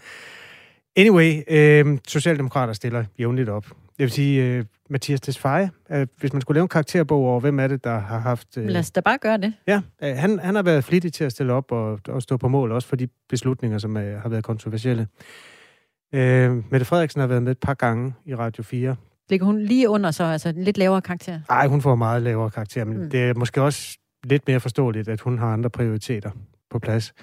[0.96, 3.66] Anyway, øh, Socialdemokrater stiller jævnligt op.
[4.00, 7.60] Jeg vil sige, øh, Mathias Tesfaye, øh, hvis man skulle lave en karakterbog over, hvem
[7.60, 8.58] er det, der har haft...
[8.58, 9.54] Øh, Lad os da bare gøre det.
[9.68, 12.48] Ja, øh, han, han har været flittig til at stille op og, og stå på
[12.48, 15.08] mål, også for de beslutninger, som øh, har været kontroversielle.
[16.14, 18.96] Øh, Mette Frederiksen har været med et par gange i Radio 4.
[19.30, 21.40] Ligger hun lige under så, altså en lidt lavere karakter?
[21.50, 23.10] Nej, hun får meget lavere karakter, men mm.
[23.10, 26.32] det er måske også lidt mere forståeligt, at hun har andre prioriteter
[26.70, 27.14] på plads.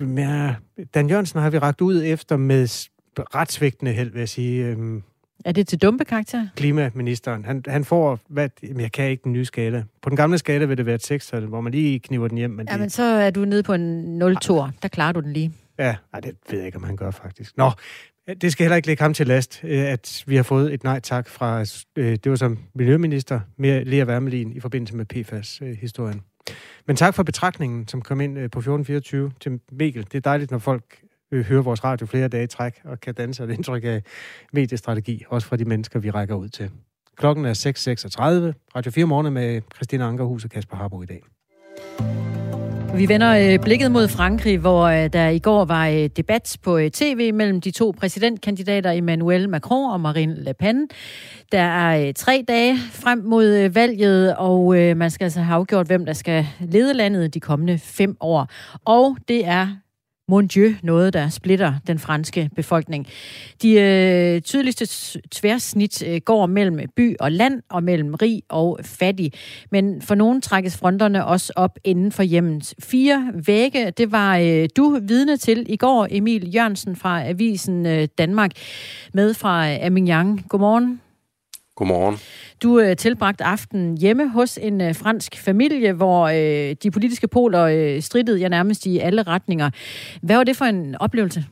[0.00, 0.54] Ja,
[0.94, 4.66] Dan Jørgensen har vi ragt ud efter med retsvægtende held, vil jeg sige.
[4.66, 5.02] Øhm,
[5.44, 6.48] er det til dumpe karakter?
[6.56, 7.44] Klimaministeren.
[7.44, 9.84] Han, han får, hvad, jamen jeg kan ikke den nye skala.
[10.02, 12.50] På den gamle skala vil det være et 6 hvor man lige kniver den hjem.
[12.50, 14.70] Men ja, men så er du nede på en 0 -tor.
[14.82, 15.52] Der klarer du den lige.
[15.78, 17.56] Ja, nej, det ved jeg ikke, om han gør faktisk.
[17.56, 17.70] Nå,
[18.40, 21.00] det skal heller ikke lægge ham til last, øh, at vi har fået et nej
[21.00, 21.60] tak fra,
[21.96, 26.22] øh, det var som miljøminister, Lea Wermelin, i forbindelse med PFAS-historien.
[26.86, 30.04] Men tak for betragtningen, som kom ind øh, på 1424 til Mikkel.
[30.04, 31.02] Det er dejligt, når folk
[31.32, 34.02] øh, hører vores radio flere dage i træk og kan danse et indtryk af
[34.52, 36.70] mediestrategi, også fra de mennesker, vi rækker ud til.
[37.16, 38.70] Klokken er 6.36.
[38.76, 41.22] Radio 4 morgen med Christina Ankerhus og Kasper Harbo i dag.
[42.96, 46.78] Vi vender øh, blikket mod Frankrig, hvor øh, der i går var øh, debat på
[46.92, 50.88] tv mellem de to præsidentkandidater Emmanuel Macron og Marine Le Pen.
[51.52, 56.12] Der er tre dage frem mod valget, og man skal altså have afgjort, hvem der
[56.12, 58.48] skal lede landet de kommende fem år.
[58.84, 59.68] Og det er
[60.28, 63.06] mon Dieu, noget, der splitter den franske befolkning.
[63.62, 64.86] De øh, tydeligste
[65.30, 69.32] tværsnit øh, går mellem by og land og mellem rig og fattig.
[69.70, 73.90] Men for nogen trækkes fronterne også op inden for hjemmens fire vægge.
[73.90, 78.50] Det var øh, du vidne til i går, Emil Jørgensen fra Avisen øh, Danmark,
[79.14, 80.38] med fra øh, Amignan.
[80.48, 81.00] Godmorgen.
[81.76, 82.18] Godmorgen.
[82.64, 87.62] Du øh, tilbragte aften hjemme hos en øh, fransk familie, hvor øh, de politiske poler
[87.62, 89.70] øh, strittede ja, nærmest i alle retninger.
[90.22, 91.44] Hvad var det for en oplevelse?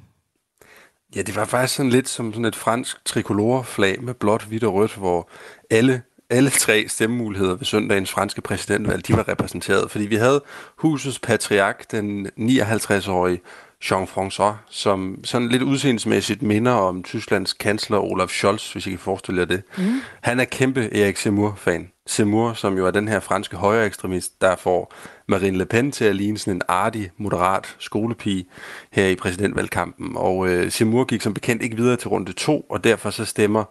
[1.16, 4.74] Ja, det var faktisk sådan lidt som sådan et fransk tricoloreflag med blåt, hvidt og
[4.74, 5.28] rødt, hvor
[5.70, 9.90] alle alle tre stemmemuligheder ved søndagens franske præsidentvalg, de var repræsenteret.
[9.90, 10.42] Fordi vi havde
[10.76, 13.40] husets patriark, den 59-årige
[13.82, 19.40] Jean-François, som sådan lidt udseendemæssigt minder om Tysklands kansler Olaf Scholz, hvis I kan forestille
[19.40, 19.62] jer det.
[19.78, 20.00] Mm.
[20.20, 21.88] Han er kæmpe Erik Zemmour-fan.
[22.08, 24.94] Zemmour, som jo er den her franske højre ekstremist, der får
[25.28, 28.44] Marine Le Pen til at ligne sådan en artig, moderat skolepige
[28.92, 30.12] her i præsidentvalgkampen.
[30.16, 33.64] Og øh, Zemmour gik som bekendt ikke videre til runde to, og derfor så stemmer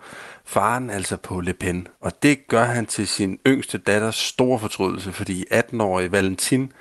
[0.45, 1.88] faren altså på Le Pen.
[2.02, 6.71] Og det gør han til sin yngste datters store fortrydelse, fordi 18-årige Valentin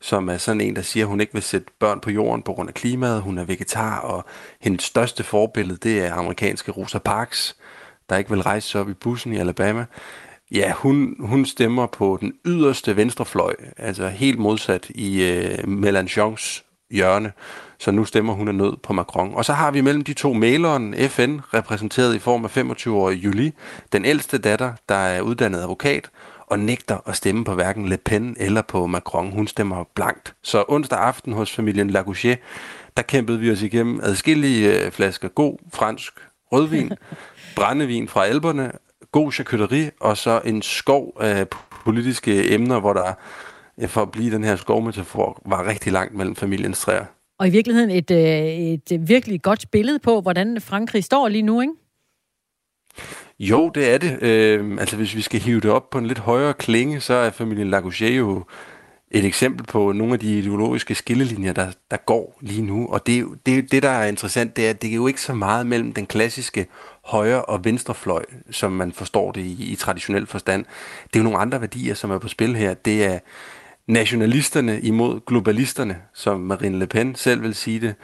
[0.00, 2.52] som er sådan en, der siger, at hun ikke vil sætte børn på jorden på
[2.52, 3.22] grund af klimaet.
[3.22, 4.24] Hun er vegetar, og
[4.60, 7.56] hendes største forbillede, det er amerikanske Rosa Parks,
[8.10, 9.84] der ikke vil rejse sig op i bussen i Alabama.
[10.50, 17.32] Ja, hun, hun stemmer på den yderste venstrefløj, altså helt modsat i øh, Mélenchons hjørne.
[17.78, 19.34] Så nu stemmer hun af nød på Macron.
[19.34, 23.52] Og så har vi mellem de to maleren FN, repræsenteret i form af 25-årige Julie,
[23.92, 26.10] den ældste datter, der er uddannet advokat,
[26.50, 29.32] og nægter at stemme på hverken Le Pen eller på Macron.
[29.32, 30.34] Hun stemmer blankt.
[30.42, 32.38] Så onsdag aften hos familien Lagouche,
[32.96, 36.12] der kæmpede vi os igennem adskillige øh, flasker god fransk
[36.52, 36.92] rødvin,
[37.56, 38.72] brændevin fra alberne,
[39.12, 41.46] god charcuterie og så en skov af
[41.84, 43.14] politiske emner, hvor der
[43.86, 47.04] for at blive den her skovmetafor, var rigtig langt mellem familiens træer.
[47.38, 51.60] Og i virkeligheden et, øh, et virkelig godt billede på, hvordan Frankrig står lige nu,
[51.60, 51.72] ikke?
[53.40, 54.22] Jo, det er det.
[54.22, 57.30] Øh, altså hvis vi skal hive det op på en lidt højere klinge, så er
[57.30, 58.44] familien Lagouche jo
[59.10, 62.86] et eksempel på nogle af de ideologiske skillelinjer, der, der går lige nu.
[62.86, 65.34] Og det, det, det, der er interessant, det er, at det er jo ikke så
[65.34, 66.66] meget mellem den klassiske
[67.04, 70.64] højre- og venstrefløj, som man forstår det i, i traditionel forstand.
[71.04, 72.74] Det er jo nogle andre værdier, som er på spil her.
[72.74, 73.18] Det er
[73.86, 77.94] nationalisterne imod globalisterne, som Marine Le Pen selv vil sige det.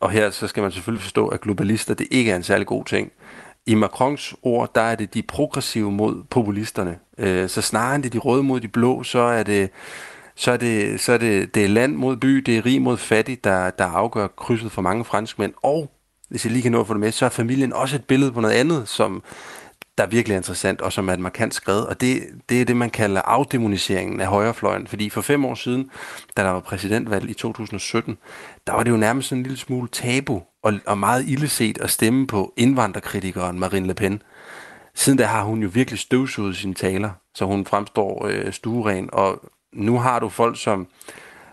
[0.00, 2.84] Og her så skal man selvfølgelig forstå, at globalister det ikke er en særlig god
[2.84, 3.12] ting.
[3.66, 6.98] I Macrons ord, der er det de progressive mod populisterne.
[7.18, 9.70] Øh, så snarere end det de røde mod de blå, så er det
[10.38, 12.96] så er det, så er det, det er land mod by, det er rig mod
[12.96, 15.52] fattig, der, der afgør krydset for mange franskmænd.
[15.62, 15.90] Og,
[16.28, 18.32] hvis jeg lige kan nå at få det med, så er familien også et billede
[18.32, 19.22] på noget andet, som
[19.98, 22.76] der er virkelig interessant, og som er et markant skred, og det, det er det,
[22.76, 24.86] man kalder afdemoniseringen af højrefløjen.
[24.86, 25.90] Fordi for fem år siden,
[26.36, 28.18] da der var præsidentvalg i 2017,
[28.66, 32.26] der var det jo nærmest en lille smule tabu og, og meget illeset at stemme
[32.26, 34.22] på indvandrerkritikeren Marine Le Pen.
[34.94, 39.40] Siden da har hun jo virkelig støvsuget sine taler, så hun fremstår øh, stueren, og
[39.72, 40.86] nu har du folk som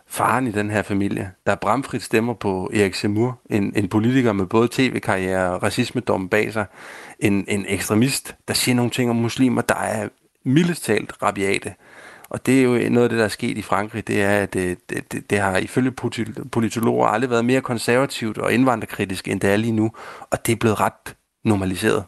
[0.07, 4.45] faren i den her familie, der bramfrit stemmer på Erik Semur, en, en politiker med
[4.45, 6.65] både tv-karriere og racismedom bag sig,
[7.19, 10.09] en, en ekstremist, der siger nogle ting om muslimer, der er
[10.43, 11.73] mildest talt rabiate.
[12.33, 14.55] Og det er jo noget af det, der er sket i Frankrig, det er, at
[14.55, 15.91] øh, det, det, det har ifølge
[16.51, 19.91] politologer aldrig været mere konservativt og indvandrerkritisk, end det er lige nu,
[20.31, 21.15] og det er blevet ret
[21.45, 22.03] normaliseret.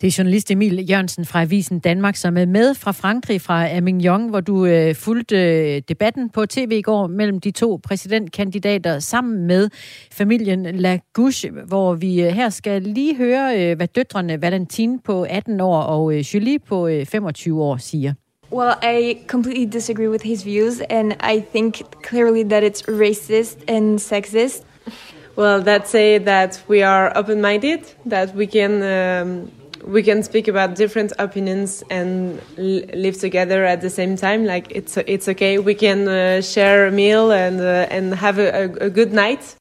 [0.00, 4.28] Det er journalist Emil Jørgensen fra Avisen Danmark, som er med fra Frankrig, fra Avignon,
[4.28, 9.46] hvor du øh, fulgte øh, debatten på tv i går mellem de to præsidentkandidater sammen
[9.46, 9.70] med
[10.12, 15.60] familien Lagouche, hvor vi øh, her skal lige høre, øh, hvad døtrene Valentine på 18
[15.60, 18.14] år og øh, Julie på øh, 25 år siger.
[18.50, 23.98] Well, I completely disagree with his views, and I think clearly that it's racist and
[23.98, 24.62] sexist.
[25.34, 29.50] Well, let's say that we are open minded, that we can um,
[29.84, 34.44] we can speak about different opinions and live together at the same time.
[34.44, 35.58] Like it's it's okay.
[35.58, 39.56] We can uh, share a meal and uh, and have a, a, good night.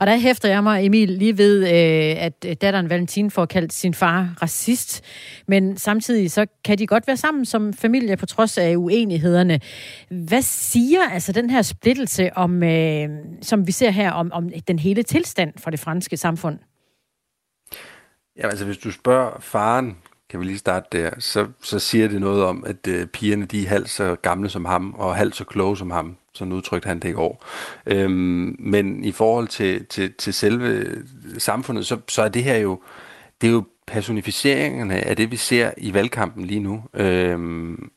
[0.00, 3.72] Og der hæfter jeg mig, Emil, lige ved, øh, at øh, datteren Valentin får kaldt
[3.72, 5.04] sin far racist.
[5.48, 9.60] Men samtidig så kan de godt være sammen som familie på trods af uenighederne.
[10.10, 13.08] Hvad siger altså den her splittelse, om, øh,
[13.42, 16.58] som vi ser her, om, om den hele tilstand for det franske samfund?
[18.36, 19.96] Ja, altså hvis du spørger faren,
[20.30, 23.64] kan vi lige starte der, så, så siger det noget om, at øh, pigerne de
[23.64, 26.16] er halvt så gamle som ham, og halvt så kloge som ham.
[26.34, 27.44] Sådan udtrykte han det i går.
[27.86, 30.86] Øhm, men i forhold til, til, til selve
[31.38, 32.80] samfundet, så, så er det her jo,
[33.40, 36.82] det er jo personificeringerne af det, vi ser i valgkampen lige nu.
[36.94, 37.90] Øhm,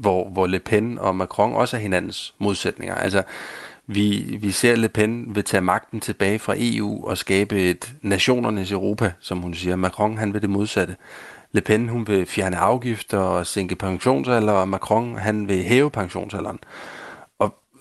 [0.00, 2.94] hvor, hvor Le Pen og Macron også er hinandens modsætninger.
[2.94, 3.22] Altså,
[3.86, 8.72] vi, vi ser Le Pen vil tage magten tilbage fra EU og skabe et nationernes
[8.72, 9.76] Europa, som hun siger.
[9.76, 10.96] Macron han vil det modsatte.
[11.52, 16.58] Le Pen hun vil fjerne afgifter og sænke pensionsalder, og Macron han vil hæve pensionsalderen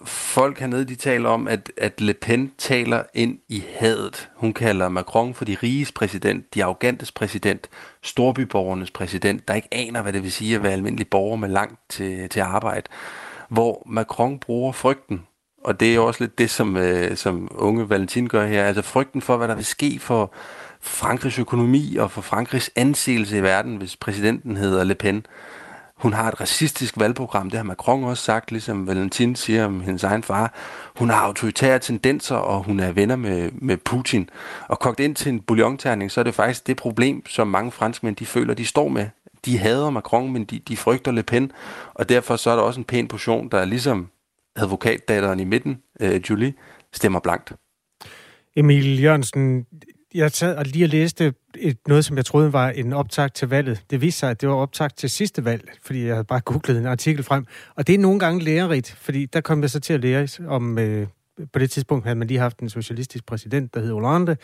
[0.06, 4.30] folk hernede, de taler om, at, at Le Pen taler ind i hadet.
[4.36, 7.70] Hun kalder Macron for de riges præsident, de arrogantes præsident,
[8.04, 11.80] storbyborgernes præsident, der ikke aner, hvad det vil sige at være almindelig borger med langt
[11.90, 12.88] til, til arbejde.
[13.50, 15.22] Hvor Macron bruger frygten
[15.64, 18.64] og det er også lidt det, som, øh, som unge Valentin gør her.
[18.64, 20.34] Altså frygten for, hvad der vil ske for
[20.82, 25.26] Frankrigs økonomi og for Frankrigs anseelse i verden, hvis præsidenten hedder Le Pen.
[26.00, 30.04] Hun har et racistisk valgprogram, det har Macron også sagt, ligesom Valentin siger om hendes
[30.04, 30.54] egen far.
[30.96, 34.30] Hun har autoritære tendenser, og hun er venner med, med Putin.
[34.68, 38.16] Og kogt ind til en bouillonterning, så er det faktisk det problem, som mange franskmænd
[38.16, 39.08] de føler, de står med.
[39.46, 41.52] De hader Macron, men de, de frygter Le Pen,
[41.94, 44.08] og derfor så er der også en pæn portion, der er ligesom
[44.56, 46.54] advokatdatteren i midten, øh, Julie,
[46.94, 47.54] stemmer blankt.
[48.56, 49.66] Emil Jørgensen,
[50.14, 53.48] jeg sad og lige og læste et, noget, som jeg troede var en optag til
[53.48, 53.84] valget.
[53.90, 56.78] Det viste sig, at det var optag til sidste valg, fordi jeg havde bare googlet
[56.78, 57.46] en artikel frem.
[57.76, 60.80] Og det er nogle gange lærerigt, fordi der kom jeg så til at lære om...
[60.80, 61.08] Øh,
[61.54, 64.38] på det tidspunkt havde man lige haft en socialistisk præsident, der hed Hollande,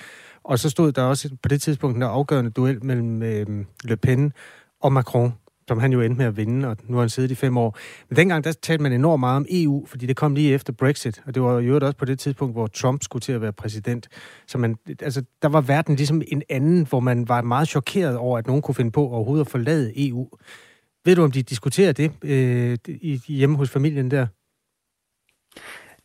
[0.43, 4.33] og så stod der også på det tidspunkt en afgørende duel mellem øh, Le Pen
[4.81, 5.33] og Macron
[5.67, 7.77] som han jo endte med at vinde, og nu har han siddet i fem år.
[8.09, 11.21] Men dengang, der talte man enormt meget om EU, fordi det kom lige efter Brexit,
[11.25, 14.07] og det var jo også på det tidspunkt, hvor Trump skulle til at være præsident.
[14.47, 18.37] Så man, altså, der var verden ligesom en anden, hvor man var meget chokeret over,
[18.37, 20.29] at nogen kunne finde på overhovedet at forlade EU.
[21.05, 22.77] Ved du, om de diskuterer det øh,
[23.27, 24.27] hjemme hos familien der?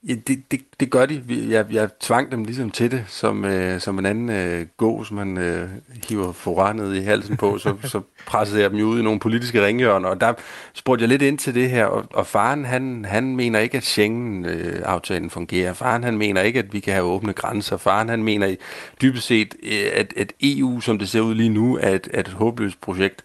[0.09, 1.22] Ja, det, det, det gør de.
[1.28, 5.16] Jeg, jeg tvang dem ligesom til det, som, øh, som en anden øh, gå, som
[5.16, 5.68] man øh,
[6.09, 9.66] hiver foran i halsen på, så, så pressede jeg dem jo ud i nogle politiske
[9.66, 10.32] ringhjørner, og der
[10.74, 13.84] spurgte jeg lidt ind til det her, og, og faren han, han mener ikke, at
[13.84, 15.72] Schengen-aftalen øh, fungerer.
[15.72, 17.76] Faren han mener ikke, at vi kan have åbne grænser.
[17.76, 18.55] Faren han mener
[19.03, 22.20] dybest set, øh, at, at EU, som det ser ud lige nu, er et, er
[22.20, 23.22] et håbløst projekt.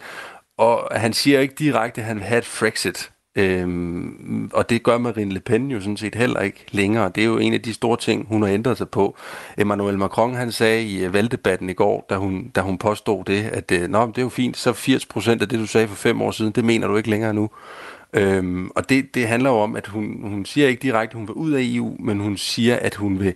[0.58, 3.12] Og han siger ikke direkte, at han vil have et Frexit.
[3.36, 7.12] Øhm, og det gør Marine Le Pen jo sådan set heller ikke længere.
[7.16, 9.18] Det er jo en af de store ting, hun har ændret sig på.
[9.58, 13.44] Emmanuel Macron han sagde i øh, valgdebatten i går, da hun, da hun påstod det,
[13.44, 15.96] at uh, Nå, det er jo fint, så 80 procent af det, du sagde for
[15.96, 17.50] fem år siden, det mener du ikke længere nu.
[18.14, 21.28] Øhm, og det, det handler jo om, at hun, hun siger ikke direkte, at hun
[21.28, 23.34] vil ud af EU, men hun siger, at hun vil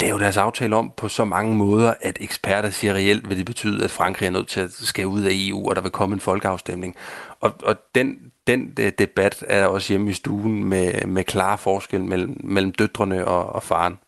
[0.00, 3.84] lave deres aftale om på så mange måder, at eksperter siger reelt, vil det betyde,
[3.84, 6.20] at Frankrig er nødt til at skal ud af EU, og der vil komme en
[6.20, 6.96] folkeafstemning.
[7.40, 8.18] Og, og den,
[8.48, 13.24] den uh, debat er også hjemme i stuen med, med klare forskel mellem, mellem døtrene
[13.26, 13.98] og, og faren.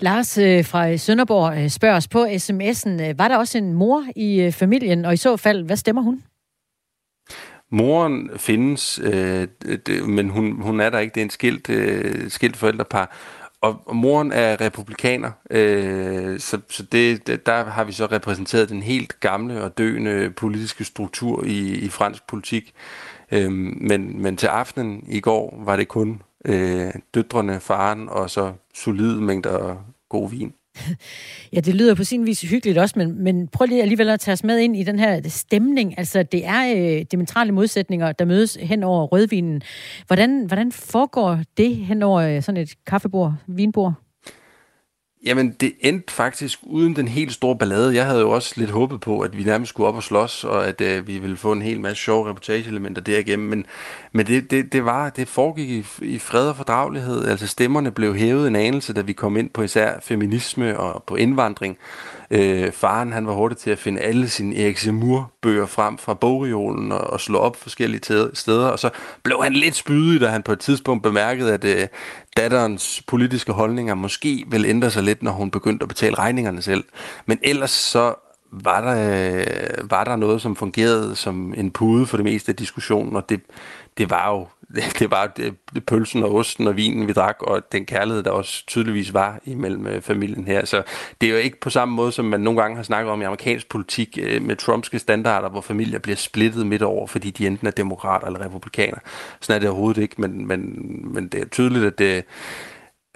[0.00, 4.04] Lars øh, fra Sønderborg øh, spørger os på sms'en, øh, var der også en mor
[4.16, 6.22] i familien, og i så fald, hvad stemmer hun?
[7.70, 9.48] Moren findes, øh,
[9.86, 11.14] det, men hun, hun er der ikke.
[11.14, 13.16] Det er en skilt, øh, skilt forældrepar.
[13.64, 18.82] Og, og moren er republikaner, øh, så, så det, der har vi så repræsenteret den
[18.82, 22.74] helt gamle og døende politiske struktur i, i fransk politik.
[23.32, 28.52] Øh, men, men til aftenen i går var det kun øh, døtrene, faren og så
[28.74, 29.76] solide mængder
[30.08, 30.54] god vin.
[31.52, 34.32] Ja, det lyder på sin vis hyggeligt også, men, men prøv lige alligevel at tage
[34.32, 35.98] os med ind i den her stemning.
[35.98, 39.62] Altså, det er øh, diametrale modsætninger, der mødes hen over rødvinen.
[40.06, 44.03] Hvordan, hvordan foregår det hen over øh, sådan et kaffebord, vinbord?
[45.24, 47.94] Jamen, det endte faktisk uden den helt store ballade.
[47.94, 50.66] Jeg havde jo også lidt håbet på, at vi nærmest skulle op og slås, og
[50.66, 53.48] at øh, vi ville få en hel masse sjove reportageelementer derigennem.
[53.48, 53.66] Men,
[54.12, 57.24] men det, det, det, var, det foregik i, i fred og fordragelighed.
[57.24, 61.16] Altså stemmerne blev hævet en anelse, da vi kom ind på især feminisme og på
[61.16, 61.78] indvandring.
[62.30, 66.14] Øh, faren han var hurtig til at finde alle sine Erik Zemmour bøger frem fra
[66.14, 68.90] bogreolen og, og slå op forskellige steder, og så
[69.22, 71.86] blev han lidt spydig, da han på et tidspunkt bemærkede, at øh,
[72.36, 76.84] datterens politiske holdninger måske vil ændre sig lidt, når hun begyndte at betale regningerne selv.
[77.26, 78.14] Men ellers så
[78.62, 82.56] var der, øh, var der noget, som fungerede som en pude for det meste af
[82.56, 83.40] diskussionen, og det,
[83.98, 84.46] det var jo
[84.98, 85.56] det var det,
[85.86, 89.86] pølsen og osten og vinen, vi drak, og den kærlighed, der også tydeligvis var imellem
[89.86, 90.64] øh, familien her.
[90.64, 90.82] Så
[91.20, 93.24] det er jo ikke på samme måde, som man nogle gange har snakket om i
[93.24, 97.66] amerikansk politik øh, med trumpske standarder, hvor familier bliver splittet midt over, fordi de enten
[97.66, 98.98] er demokrater eller republikaner.
[99.40, 100.80] Sådan er det overhovedet ikke, men, men,
[101.14, 102.24] men det er tydeligt, at det,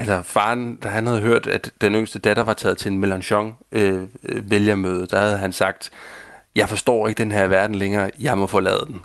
[0.00, 5.02] Altså faren, da han havde hørt, at den yngste datter var taget til en Mélenchon-vælgermøde,
[5.02, 5.90] øh, der havde han sagt,
[6.56, 9.00] jeg forstår ikke den her verden længere, jeg må forlade den.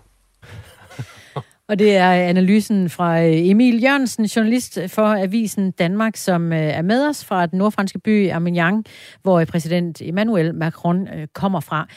[1.69, 6.59] Og det er øh, analysen fra øh, Emil Jørgensen, journalist for Avisen Danmark, som øh,
[6.59, 8.73] er med os fra den nordfranske by Armagnac,
[9.21, 11.87] hvor præsident Emmanuel Macron kommer fra.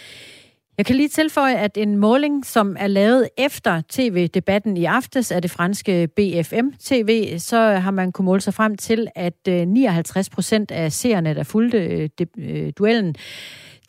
[0.79, 5.43] Jeg kan lige tilføje, at en måling, som er lavet efter tv-debatten i aftes af
[5.43, 10.93] det franske BFM-TV, så har man kunnet måle sig frem til, at 59 procent af
[10.93, 12.09] seerne, der fulgte
[12.79, 13.15] duellen,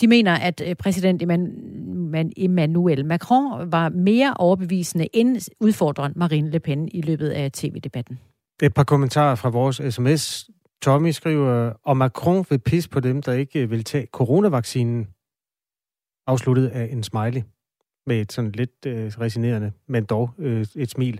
[0.01, 1.23] de mener, at øh, præsident
[2.37, 8.19] Emmanuel Macron var mere overbevisende end udfordreren Marine Le Pen i løbet af tv-debatten.
[8.63, 10.49] Et par kommentarer fra vores sms.
[10.81, 15.07] Tommy skriver, og Macron vil pisse på dem, der ikke øh, vil tage coronavaccinen.
[16.27, 17.41] Afsluttet af en smiley
[18.07, 21.19] med et sådan lidt øh, resinerende, men dog øh, et smil.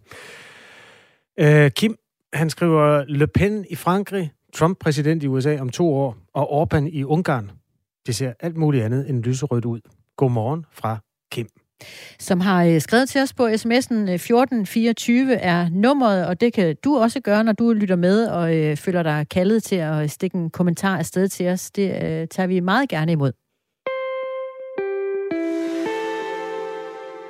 [1.40, 1.96] Øh, Kim,
[2.34, 6.86] han skriver, Le Pen i Frankrig, Trump præsident i USA om to år, og Orbán
[6.86, 7.52] i Ungarn.
[8.08, 9.80] Det ser alt muligt andet end lyserødt ud.
[10.18, 10.98] Godmorgen fra
[11.32, 11.48] Kim.
[12.20, 16.76] Som har øh, skrevet til os på sms'en 1424 øh, er nummeret, og det kan
[16.84, 20.36] du også gøre, når du lytter med og øh, føler dig kaldet til at stikke
[20.38, 21.72] en kommentar afsted til os.
[21.72, 23.32] Det øh, tager vi meget gerne imod.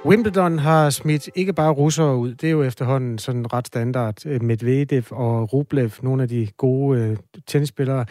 [0.06, 4.26] Wimbledon har smidt ikke bare russere ud, det er jo efterhånden sådan ret standard.
[4.42, 7.18] Medvedev og Rublev, nogle af de gode øh,
[7.48, 8.06] tennisspillere,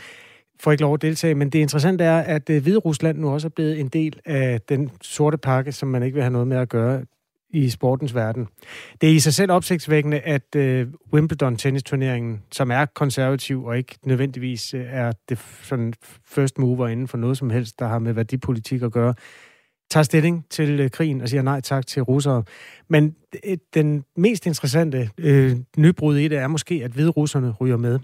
[0.60, 3.46] får ikke lov at deltage, men det interessante er, at øh, Hvide Rusland nu også
[3.46, 6.56] er blevet en del af den sorte pakke, som man ikke vil have noget med
[6.56, 7.02] at gøre
[7.50, 8.46] i sportens verden.
[9.00, 14.74] Det er i sig selv opsigtsvækkende, at øh, Wimbledon-tennisturneringen, som er konservativ og ikke nødvendigvis
[14.74, 15.94] øh, er det sådan
[16.24, 19.14] first mover inden for noget som helst, der har med værdipolitik at gøre,
[19.90, 22.42] tager stilling til øh, krigen og siger nej tak til russere.
[22.88, 27.76] Men øh, den mest interessante øh, nybrud i det er måske, at hvide russerne ryger
[27.76, 27.98] med.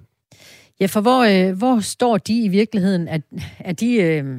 [0.82, 3.08] Ja, for hvor, øh, hvor står de i virkeligheden?
[3.08, 3.18] Er,
[3.58, 4.38] er de, øh,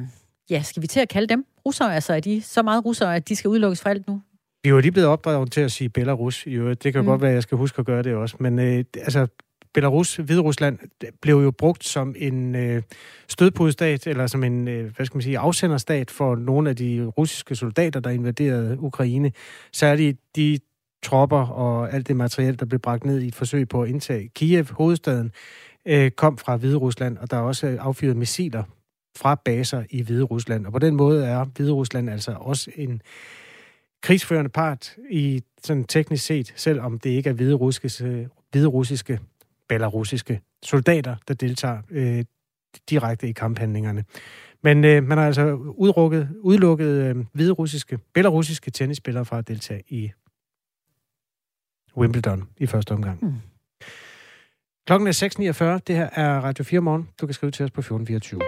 [0.50, 1.94] ja, skal vi til at kalde dem russere?
[1.94, 4.22] Altså er de så meget russere, at de skal udelukkes fra alt nu?
[4.62, 6.46] Vi er jo lige blevet opdraget til at sige Belarus.
[6.46, 7.06] Jo, det kan mm.
[7.06, 8.36] godt være, at jeg skal huske at gøre det også.
[8.40, 9.26] Men øh, altså,
[9.74, 10.78] Belarus, Hviderusland,
[11.22, 12.82] blev jo brugt som en øh,
[13.28, 17.56] stødpudstat, eller som en, øh, hvad skal man sige, afsenderstat for nogle af de russiske
[17.56, 19.32] soldater, der invaderede Ukraine.
[19.72, 20.58] Særligt de
[21.02, 24.30] tropper og alt det materiel, der blev bragt ned i et forsøg på at indtage
[24.34, 25.32] Kiev, hovedstaden
[25.86, 28.62] øh, kom fra Hvide Rusland, og der er også affyret missiler
[29.16, 30.66] fra baser i Hvide Rusland.
[30.66, 33.02] Og på den måde er Hvide Rusland altså også en
[34.04, 39.20] krigsførende part i sådan teknisk set, selvom det ikke er hvide russiske, hvide russiske
[39.68, 42.24] belarusiske soldater, der deltager øh,
[42.90, 44.04] direkte i kamphandlingerne.
[44.62, 49.82] Men øh, man har altså udrukket, udelukket øh, hvide russiske, belarusiske tennisspillere fra at deltage
[49.88, 50.12] i
[51.96, 53.24] Wimbledon i første omgang.
[53.24, 53.34] Mm.
[54.86, 55.12] Klokken er
[55.76, 55.80] 6.49.
[55.86, 57.08] Det her er Radio 4 morgen.
[57.20, 58.40] Du kan skrive til os på 1424.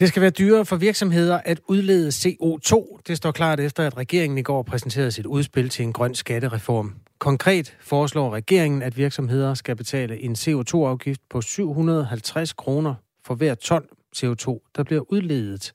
[0.00, 3.00] Det skal være dyrere for virksomheder at udlede CO2.
[3.06, 6.94] Det står klart efter, at regeringen i går præsenterede sit udspil til en grøn skattereform.
[7.18, 12.94] Konkret foreslår regeringen, at virksomheder skal betale en CO2-afgift på 750 kroner
[13.24, 13.84] for hver ton
[14.16, 15.72] CO2, der bliver udledet.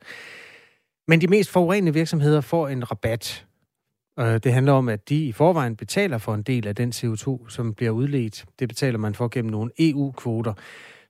[1.07, 3.45] Men de mest forurenende virksomheder får en rabat.
[4.17, 7.73] Det handler om, at de i forvejen betaler for en del af den CO2, som
[7.73, 8.45] bliver udledt.
[8.59, 10.53] Det betaler man for gennem nogle EU-kvoter.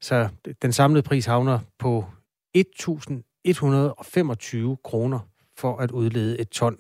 [0.01, 0.30] Så
[0.62, 2.06] den samlede pris havner på
[2.58, 2.64] 1.125
[4.84, 5.20] kroner
[5.58, 6.78] for at udlede et ton.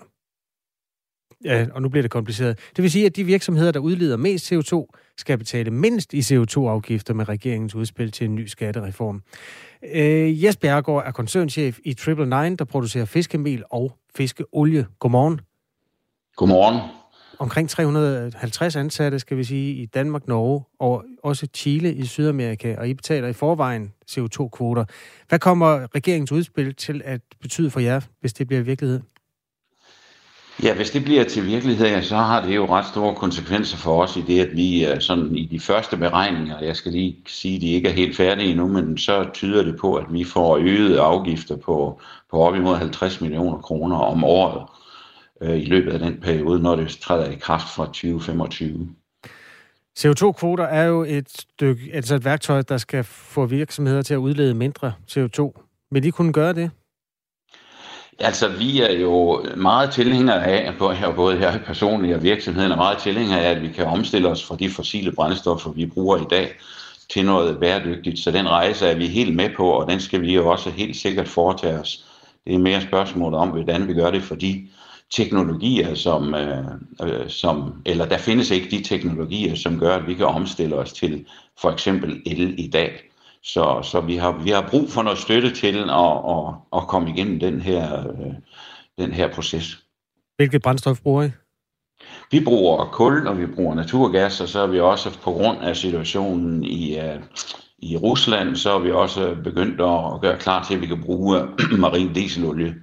[1.45, 2.59] Ja, og nu bliver det kompliceret.
[2.75, 7.13] Det vil sige, at de virksomheder, der udleder mest CO2, skal betale mindst i CO2-afgifter
[7.13, 9.23] med regeringens udspil til en ny skattereform.
[9.93, 14.87] Øh, Jes Bjergård er koncernchef i Triple Nine, der producerer fiskemel og fiskeolie.
[14.99, 15.39] Godmorgen.
[16.35, 16.79] Godmorgen
[17.39, 22.87] omkring 350 ansatte, skal vi sige, i Danmark, Norge og også Chile i Sydamerika, og
[22.87, 24.85] I betaler i forvejen CO2-kvoter.
[25.29, 29.01] Hvad kommer regeringens udspil til at betyde for jer, hvis det bliver virkelighed?
[30.63, 34.17] Ja, hvis det bliver til virkelighed, så har det jo ret store konsekvenser for os
[34.17, 37.71] i det, at vi sådan i de første beregninger, jeg skal lige sige, at de
[37.71, 41.55] ikke er helt færdige endnu, men så tyder det på, at vi får øgede afgifter
[41.55, 44.67] på, på op imod 50 millioner kroner om året
[45.41, 48.89] øh, i løbet af den periode, når det træder i kraft fra 2025.
[49.99, 54.53] CO2-kvoter er jo et, stykke, altså et værktøj, der skal få virksomheder til at udlede
[54.53, 55.51] mindre CO2.
[55.91, 56.71] Vil de kunne gøre det?
[58.19, 60.73] Altså, vi er jo meget tilhængere af,
[61.15, 64.55] både her personligt og virksomheden er meget tilhængere af, at vi kan omstille os fra
[64.55, 66.51] de fossile brændstoffer, vi bruger i dag,
[67.09, 68.19] til noget bæredygtigt.
[68.19, 70.95] Så den rejse er vi helt med på, og den skal vi jo også helt
[70.95, 72.05] sikkert foretage os.
[72.45, 74.67] Det er mere spørgsmålet om, hvordan vi gør det for de
[75.13, 76.65] teknologier, som, øh,
[77.03, 80.93] øh, som, eller der findes ikke de teknologier, som gør, at vi kan omstille os
[80.93, 81.25] til
[81.61, 82.91] for eksempel el i dag.
[83.43, 87.09] Så, så vi, har, vi har brug for noget støtte til at, at, at komme
[87.09, 88.33] igennem den her, øh,
[88.97, 89.79] den her proces.
[90.35, 91.31] Hvilket brændstof bruger I?
[92.31, 95.77] Vi bruger kul, og vi bruger naturgas, og så er vi også på grund af
[95.77, 97.21] situationen i, uh,
[97.79, 101.41] i Rusland, så er vi også begyndt at gøre klar til, at vi kan bruge
[101.77, 102.75] marin dieselolie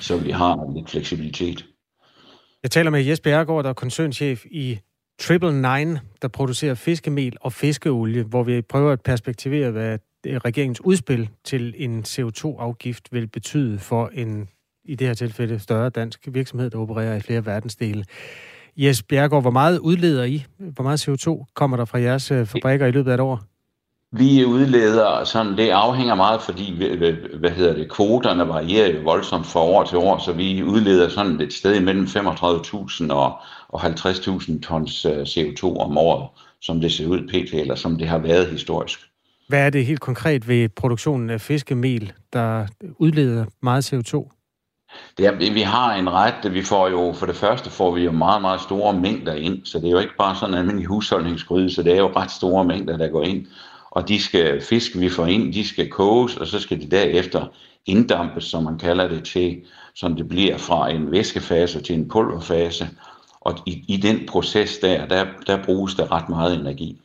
[0.00, 1.66] så vi har lidt fleksibilitet.
[2.62, 4.78] Jeg taler med Jesper Bjergård, der er koncernchef i
[5.18, 10.80] Triple Nine, der producerer fiskemel og fiskeolie, hvor vi prøver at perspektivere, hvad øh, regeringens
[10.80, 14.48] udspil til en CO2-afgift vil betyde for en,
[14.84, 18.04] i det her tilfælde, større dansk virksomhed, der opererer i flere verdensdele.
[18.76, 20.44] Jes Bjergård, hvor meget udleder I?
[20.58, 23.42] Hvor meget CO2 kommer der fra jeres øh, fabrikker i løbet af et år?
[24.12, 26.74] Vi udleder sådan, det afhænger meget, fordi
[27.38, 31.40] hvad hedder det, kvoterne varierer jo voldsomt fra år til år, så vi udleder sådan
[31.40, 33.38] et sted mellem 35.000 og,
[33.68, 36.28] og 50.000 tons øh, CO2 om året,
[36.60, 37.54] som det ser ud pt.
[37.54, 39.00] eller som det har været historisk.
[39.48, 42.66] Hvad er det helt konkret ved produktionen af fiskemel, der
[42.98, 44.32] udleder meget CO2?
[45.18, 48.12] Det er, vi har en ret, vi får jo, for det første får vi jo
[48.12, 51.70] meget, meget store mængder ind, så det er jo ikke bare sådan en almindelig husholdningsgryde,
[51.70, 53.46] så det er jo ret store mængder, der går ind
[53.96, 57.46] og de skal, fisk vi får ind, de skal koges, og så skal de derefter
[57.86, 62.88] inddampes, som man kalder det til, så det bliver fra en væskefase til en pulverfase.
[63.40, 67.00] Og i, i den proces der, der, der bruges der ret meget energi.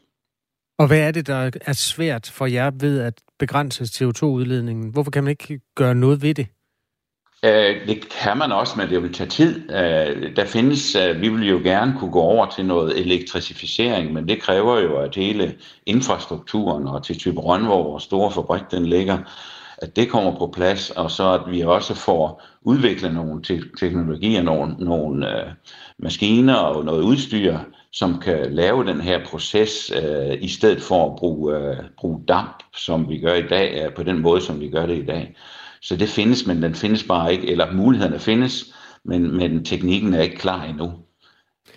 [0.80, 4.92] Og hvad er det, der er svært for jer ved at begrænse CO2-udledningen?
[4.92, 6.48] Hvorfor kan man ikke gøre noget ved det?
[7.46, 9.72] Øh, det kan man også, men det vil tage tid.
[9.72, 14.28] Øh, der findes, øh, vi vil jo gerne kunne gå over til noget elektrificering, men
[14.28, 18.86] det kræver jo, at hele infrastrukturen og til type Røn, hvor vores store fabrik den
[18.86, 19.18] ligger,
[19.78, 24.42] at det kommer på plads, og så at vi også får udviklet nogle te- teknologier,
[24.42, 25.52] nogle, nogle øh,
[26.00, 27.58] maskiner og noget udstyr,
[27.92, 32.64] som kan lave den her proces, øh, i stedet for at bruge, øh, bruge damp,
[32.76, 35.36] som vi gør i dag, øh, på den måde, som vi gør det i dag.
[35.82, 38.74] Så det findes, men den findes bare ikke, eller mulighederne findes,
[39.06, 40.94] men, men teknikken er ikke klar endnu.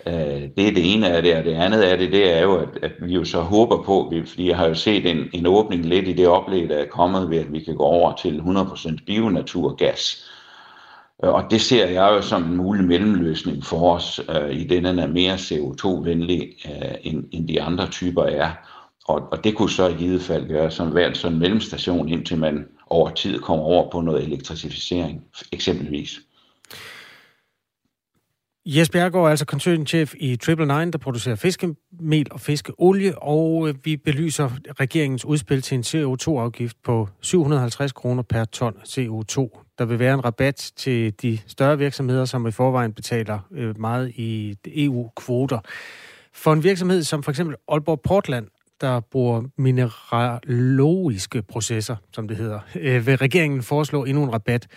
[0.07, 2.55] Øh, det er det ene af det, og det andet af det, det er jo,
[2.55, 5.85] at, at vi jo så håber på, fordi jeg har jo set en, en åbning
[5.85, 9.05] lidt i det oplæg, der er kommet ved, at vi kan gå over til 100%
[9.05, 10.29] bionaturgas.
[11.23, 14.85] Øh, og det ser jeg jo som en mulig mellemløsning for os, øh, i den
[14.85, 18.51] er mere CO2-venlig, øh, end, end de andre typer er.
[19.07, 22.37] Og, og det kunne så i givet fald gøre som hver sådan en mellemstation, indtil
[22.37, 22.65] man
[22.95, 26.19] over tid kommer over på noget elektrificering, eksempelvis.
[28.67, 33.75] Jes Bjergård er altså koncernchef i Triple Nine, der producerer fiskemel og fiskeolie, og øh,
[33.83, 39.61] vi belyser regeringens udspil til en CO2-afgift på 750 kroner per ton CO2.
[39.77, 44.11] Der vil være en rabat til de større virksomheder, som i forvejen betaler øh, meget
[44.15, 45.59] i EU-kvoter.
[46.33, 48.47] For en virksomhed som for eksempel Aalborg Portland,
[48.81, 54.67] der bruger mineralogiske processer, som det hedder, øh, vil regeringen foreslå endnu en rabat.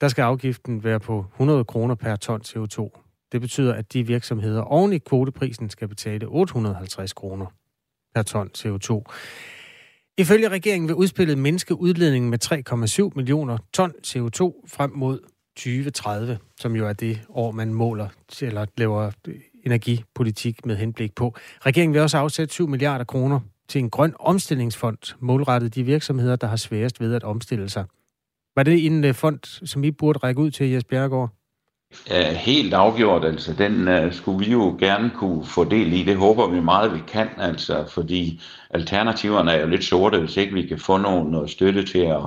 [0.00, 2.90] Der skal afgiften være på 100 kroner per ton CO2.
[3.32, 7.46] Det betyder, at de virksomheder oven i kvoteprisen skal betale 850 kroner
[8.14, 9.04] per ton CO2.
[10.18, 12.38] Ifølge regeringen vil udspillet mindske udledningen med
[13.08, 15.20] 3,7 millioner ton CO2 frem mod
[15.56, 18.08] 2030, som jo er det år, man måler
[18.42, 19.10] eller laver
[19.66, 21.36] energipolitik med henblik på.
[21.66, 26.46] Regeringen vil også afsætte 7 milliarder kroner til en grøn omstillingsfond, målrettet de virksomheder, der
[26.46, 27.84] har sværest ved at omstille sig.
[28.56, 31.30] Var det en øh, fond, som I burde række ud til, Jes Bjerregaard?
[32.10, 36.04] Ja, helt afgjort, altså den uh, skulle vi jo gerne kunne få del i.
[36.04, 38.40] Det håber vi meget, vi kan, altså, fordi
[38.70, 42.22] alternativerne er jo lidt sorte, hvis ikke vi kan få nogen noget støtte til at,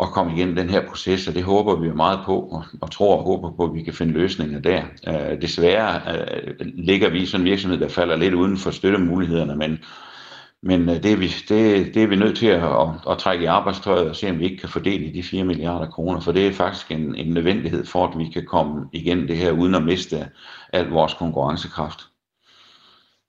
[0.00, 3.16] at komme igennem den her proces, og det håber vi meget på, og, og tror
[3.16, 4.82] og håber på, at vi kan finde løsninger der.
[5.08, 9.56] Øh, desværre øh, ligger vi i sådan en virksomhed, der falder lidt uden for støttemulighederne,
[9.56, 9.78] men
[10.62, 13.44] men øh, det er, vi, det, det er vi nødt til at, at, at trække
[13.44, 16.46] i arbejdstøjet og se, om vi ikke kan fordele de 4 milliarder kroner, for det
[16.46, 19.82] er faktisk en, en nødvendighed for, at vi kan komme igen det her, uden at
[19.82, 20.28] miste
[20.72, 22.00] al vores konkurrencekraft.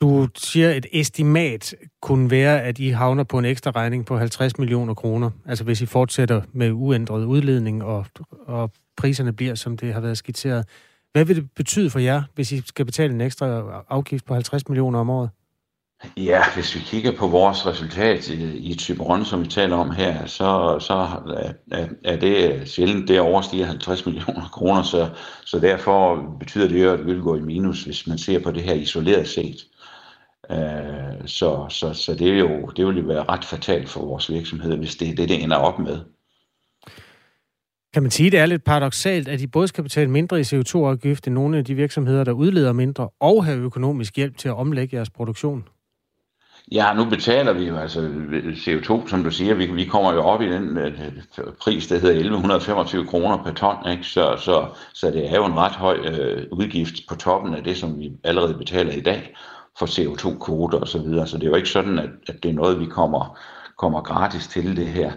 [0.01, 4.57] Du siger, et estimat kunne være, at I havner på en ekstra regning på 50
[4.57, 5.31] millioner kroner.
[5.45, 8.05] Altså hvis I fortsætter med uændret udledning, og,
[8.45, 10.65] og priserne bliver, som det har været skitseret.
[11.13, 13.45] Hvad vil det betyde for jer, hvis I skal betale en ekstra
[13.89, 15.29] afgift på 50 millioner om året?
[16.17, 20.25] Ja, hvis vi kigger på vores resultat i, i Typeron, som vi taler om her,
[20.25, 20.93] så, så
[21.71, 25.09] er, er det sjældent, det overstiger 50 millioner kroner, så,
[25.45, 28.51] så derfor betyder det jo, at vi vil gå i minus, hvis man ser på
[28.51, 29.57] det her isoleret set.
[30.49, 34.31] Uh, så, så, så det, er jo, det vil jo være ret fatalt for vores
[34.31, 35.99] virksomhed, hvis det er det, det ender op med.
[37.93, 41.27] Kan man sige, det er lidt paradoxalt, at de både skal betale mindre i CO2-afgift
[41.27, 44.95] end nogle af de virksomheder, der udleder mindre, og have økonomisk hjælp til at omlægge
[44.95, 45.67] jeres produktion?
[46.71, 47.99] Ja, nu betaler vi jo altså
[48.47, 49.53] CO2, som du siger.
[49.53, 53.91] Vi, vi kommer jo op i den uh, pris, der hedder 1125 kroner per ton.
[53.91, 54.03] Ikke?
[54.03, 57.77] Så, så, så det er jo en ret høj uh, udgift på toppen af det,
[57.77, 59.35] som vi allerede betaler i dag
[59.79, 60.87] for CO2-kvoter osv.
[60.87, 61.27] Så, videre.
[61.27, 63.37] så det er jo ikke sådan, at, at det er noget, vi kommer,
[63.77, 65.11] kommer gratis til det her.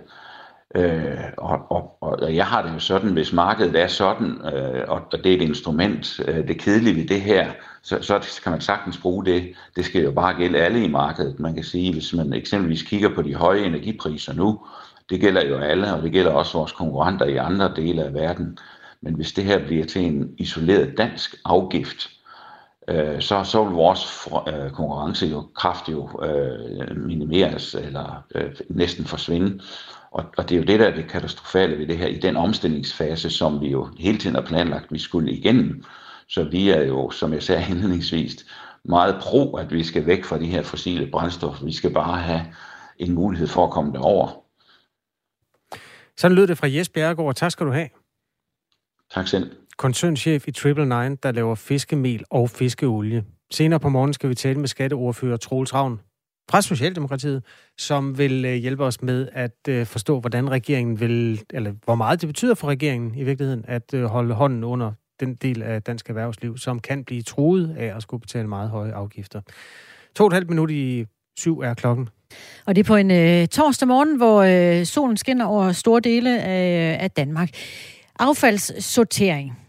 [0.74, 5.02] Øh, og, og, og jeg har det jo sådan, hvis markedet er sådan, øh, og,
[5.12, 7.50] og det er et instrument, øh, det kedelige ved det her,
[7.82, 9.54] så, så kan man sagtens bruge det.
[9.76, 11.40] Det skal jo bare gælde alle i markedet.
[11.40, 14.60] Man kan sige, hvis man eksempelvis kigger på de høje energipriser nu,
[15.10, 18.58] det gælder jo alle, og det gælder også vores konkurrenter i andre dele af verden.
[19.00, 22.10] Men hvis det her bliver til en isoleret dansk afgift,
[22.90, 29.04] øh, så, så vil vores øh, konkurrence jo kraftigt jo, øh, minimeres eller øh, næsten
[29.04, 29.60] forsvinde.
[30.10, 32.36] Og, og det er jo det, der er det katastrofale ved det her, i den
[32.36, 35.84] omstillingsfase, som vi jo hele tiden har planlagt, vi skulle igennem.
[36.28, 38.46] Så vi er jo, som jeg sagde indledningsvis,
[38.84, 41.64] meget pro, at vi skal væk fra de her fossile brændstoffer.
[41.64, 42.46] Vi skal bare have
[42.98, 44.44] en mulighed for at komme derover.
[46.16, 47.34] Sådan lød det fra Jes Bjerregaard.
[47.34, 47.88] Tak skal du have.
[49.14, 49.59] Tak selv.
[49.80, 53.24] Koncernchef i Triple Nine, der laver fiskemel og fiskeolie.
[53.50, 56.00] Senere på morgen skal vi tale med skatteordfører Troels Ravn
[56.50, 57.42] fra Socialdemokratiet,
[57.78, 62.20] som vil øh, hjælpe os med at øh, forstå, hvordan regeringen vil, eller hvor meget
[62.20, 66.08] det betyder for regeringen i virkeligheden, at øh, holde hånden under den del af dansk
[66.08, 69.40] erhvervsliv, som kan blive truet af at skulle betale meget høje afgifter.
[70.14, 71.06] To og et halvt minut i
[71.36, 72.08] syv er klokken.
[72.66, 76.42] Og det er på en øh, torsdag morgen, hvor øh, solen skinner over store dele
[76.42, 77.50] af, af Danmark.
[78.18, 79.60] Affaldssortering.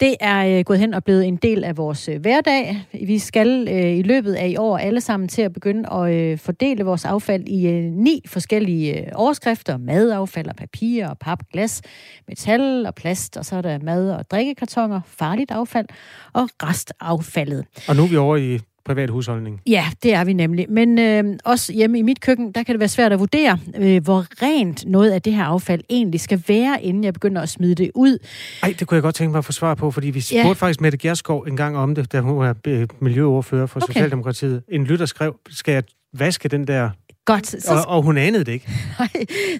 [0.00, 2.86] Det er øh, gået hen og blevet en del af vores øh, hverdag.
[2.92, 6.38] Vi skal øh, i løbet af i år alle sammen til at begynde at øh,
[6.38, 9.76] fordele vores affald i øh, ni forskellige øh, overskrifter.
[9.76, 11.82] Madaffald og papir og pap, glas,
[12.28, 15.86] metal og plast, og så er der mad- og drikkekartoner, farligt affald
[16.32, 17.64] og restaffaldet.
[17.88, 18.58] Og nu er vi over i
[18.88, 19.60] privat husholdning.
[19.66, 20.66] Ja, det er vi nemlig.
[20.70, 24.04] Men øh, også hjemme i mit køkken, der kan det være svært at vurdere, øh,
[24.04, 27.74] hvor rent noget af det her affald egentlig skal være, inden jeg begynder at smide
[27.74, 28.18] det ud.
[28.62, 30.52] Ej, det kunne jeg godt tænke mig at få svar på, fordi vi spurgte ja.
[30.52, 33.92] faktisk Mette Gerskov en gang om det, da hun var øh, miljøoverfører for okay.
[33.92, 34.62] Socialdemokratiet.
[34.68, 35.82] En lytter skrev, skal jeg
[36.18, 36.90] vaske den der
[37.28, 37.46] Godt.
[37.46, 37.74] Så...
[37.74, 38.68] Og, og hun anede det ikke.
[38.98, 39.08] Nej,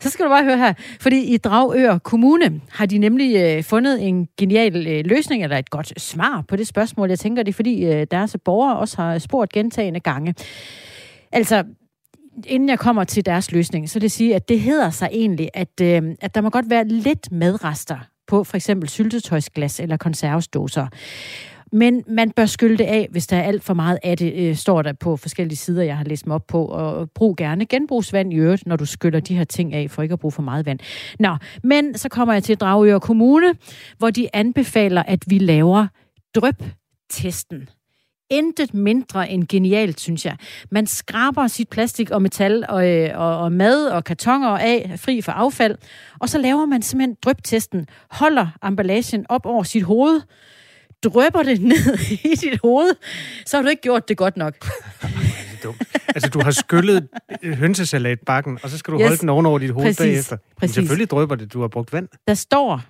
[0.00, 0.72] så skal du bare høre her.
[1.00, 5.70] Fordi i Dragør Kommune har de nemlig øh, fundet en genial øh, løsning, eller et
[5.70, 7.08] godt svar på det spørgsmål.
[7.08, 10.34] Jeg tænker, det er fordi øh, deres borgere også har spurgt gentagende gange.
[11.32, 11.64] Altså,
[12.46, 15.50] inden jeg kommer til deres løsning, så vil det sige, at det hedder sig egentlig,
[15.54, 17.98] at, øh, at der må godt være lidt medrester
[18.28, 20.86] på for eksempel syltetøjsglas eller konservesdåser.
[21.72, 24.56] Men man bør skylde det af, hvis der er alt for meget af det, øh,
[24.56, 26.64] står der på forskellige sider, jeg har læst mig op på.
[26.64, 30.12] Og brug gerne genbrugsvand i øvrigt, når du skyller de her ting af, for ikke
[30.12, 30.78] at bruge for meget vand.
[31.18, 33.54] Nå, men så kommer jeg til Dragør Kommune,
[33.98, 35.86] hvor de anbefaler, at vi laver
[36.34, 37.68] drøbtesten
[38.30, 40.36] intet mindre end genialt, synes jeg.
[40.70, 45.20] Man skraber sit plastik og metal og, øh, og, og mad og kartonger af, fri
[45.20, 45.76] for affald,
[46.18, 50.20] og så laver man simpelthen dryptesten, holder emballagen op over sit hoved,
[51.04, 51.98] drøber det ned
[52.32, 52.90] i dit hoved,
[53.46, 54.54] så har du ikke gjort det godt nok.
[55.62, 55.82] dumt.
[56.08, 57.08] Altså, du har skyllet
[57.44, 59.06] hønsesalatbakken, og så skal du yes.
[59.06, 59.98] holde den ovenover dit hoved Præcis.
[59.98, 60.36] bagefter.
[60.36, 60.74] Men Præcis.
[60.74, 62.08] selvfølgelig drøber det, du har brugt vand.
[62.28, 62.82] Der står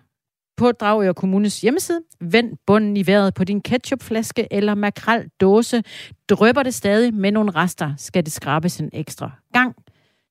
[0.56, 5.82] på Dragør Kommunes hjemmeside, vend bunden i vejret på din ketchupflaske eller makrel-dåse.
[6.28, 9.74] Drøber det stadig med nogle rester, skal det skrabes en ekstra gang.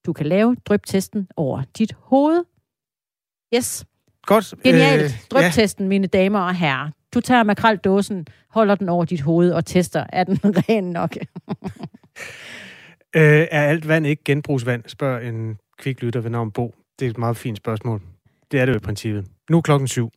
[0.05, 2.43] Du kan lave dryptesten over dit hoved.
[3.55, 3.86] Yes.
[4.25, 4.53] Godt.
[4.63, 5.03] Genialt.
[5.03, 5.89] Øh, Dryptesten, ja.
[5.89, 6.89] mine damer og herrer.
[7.14, 10.39] Du tager makraldåsen, holder den over dit hoved og tester, er den
[10.70, 11.16] ren nok?
[13.16, 16.76] Øh, er alt vand ikke genbrugsvand, spørger en kviklytter ved navn Bo.
[16.99, 18.01] Det er et meget fint spørgsmål.
[18.51, 19.28] Det er det jo i princippet.
[19.49, 20.12] Nu er klokken syv.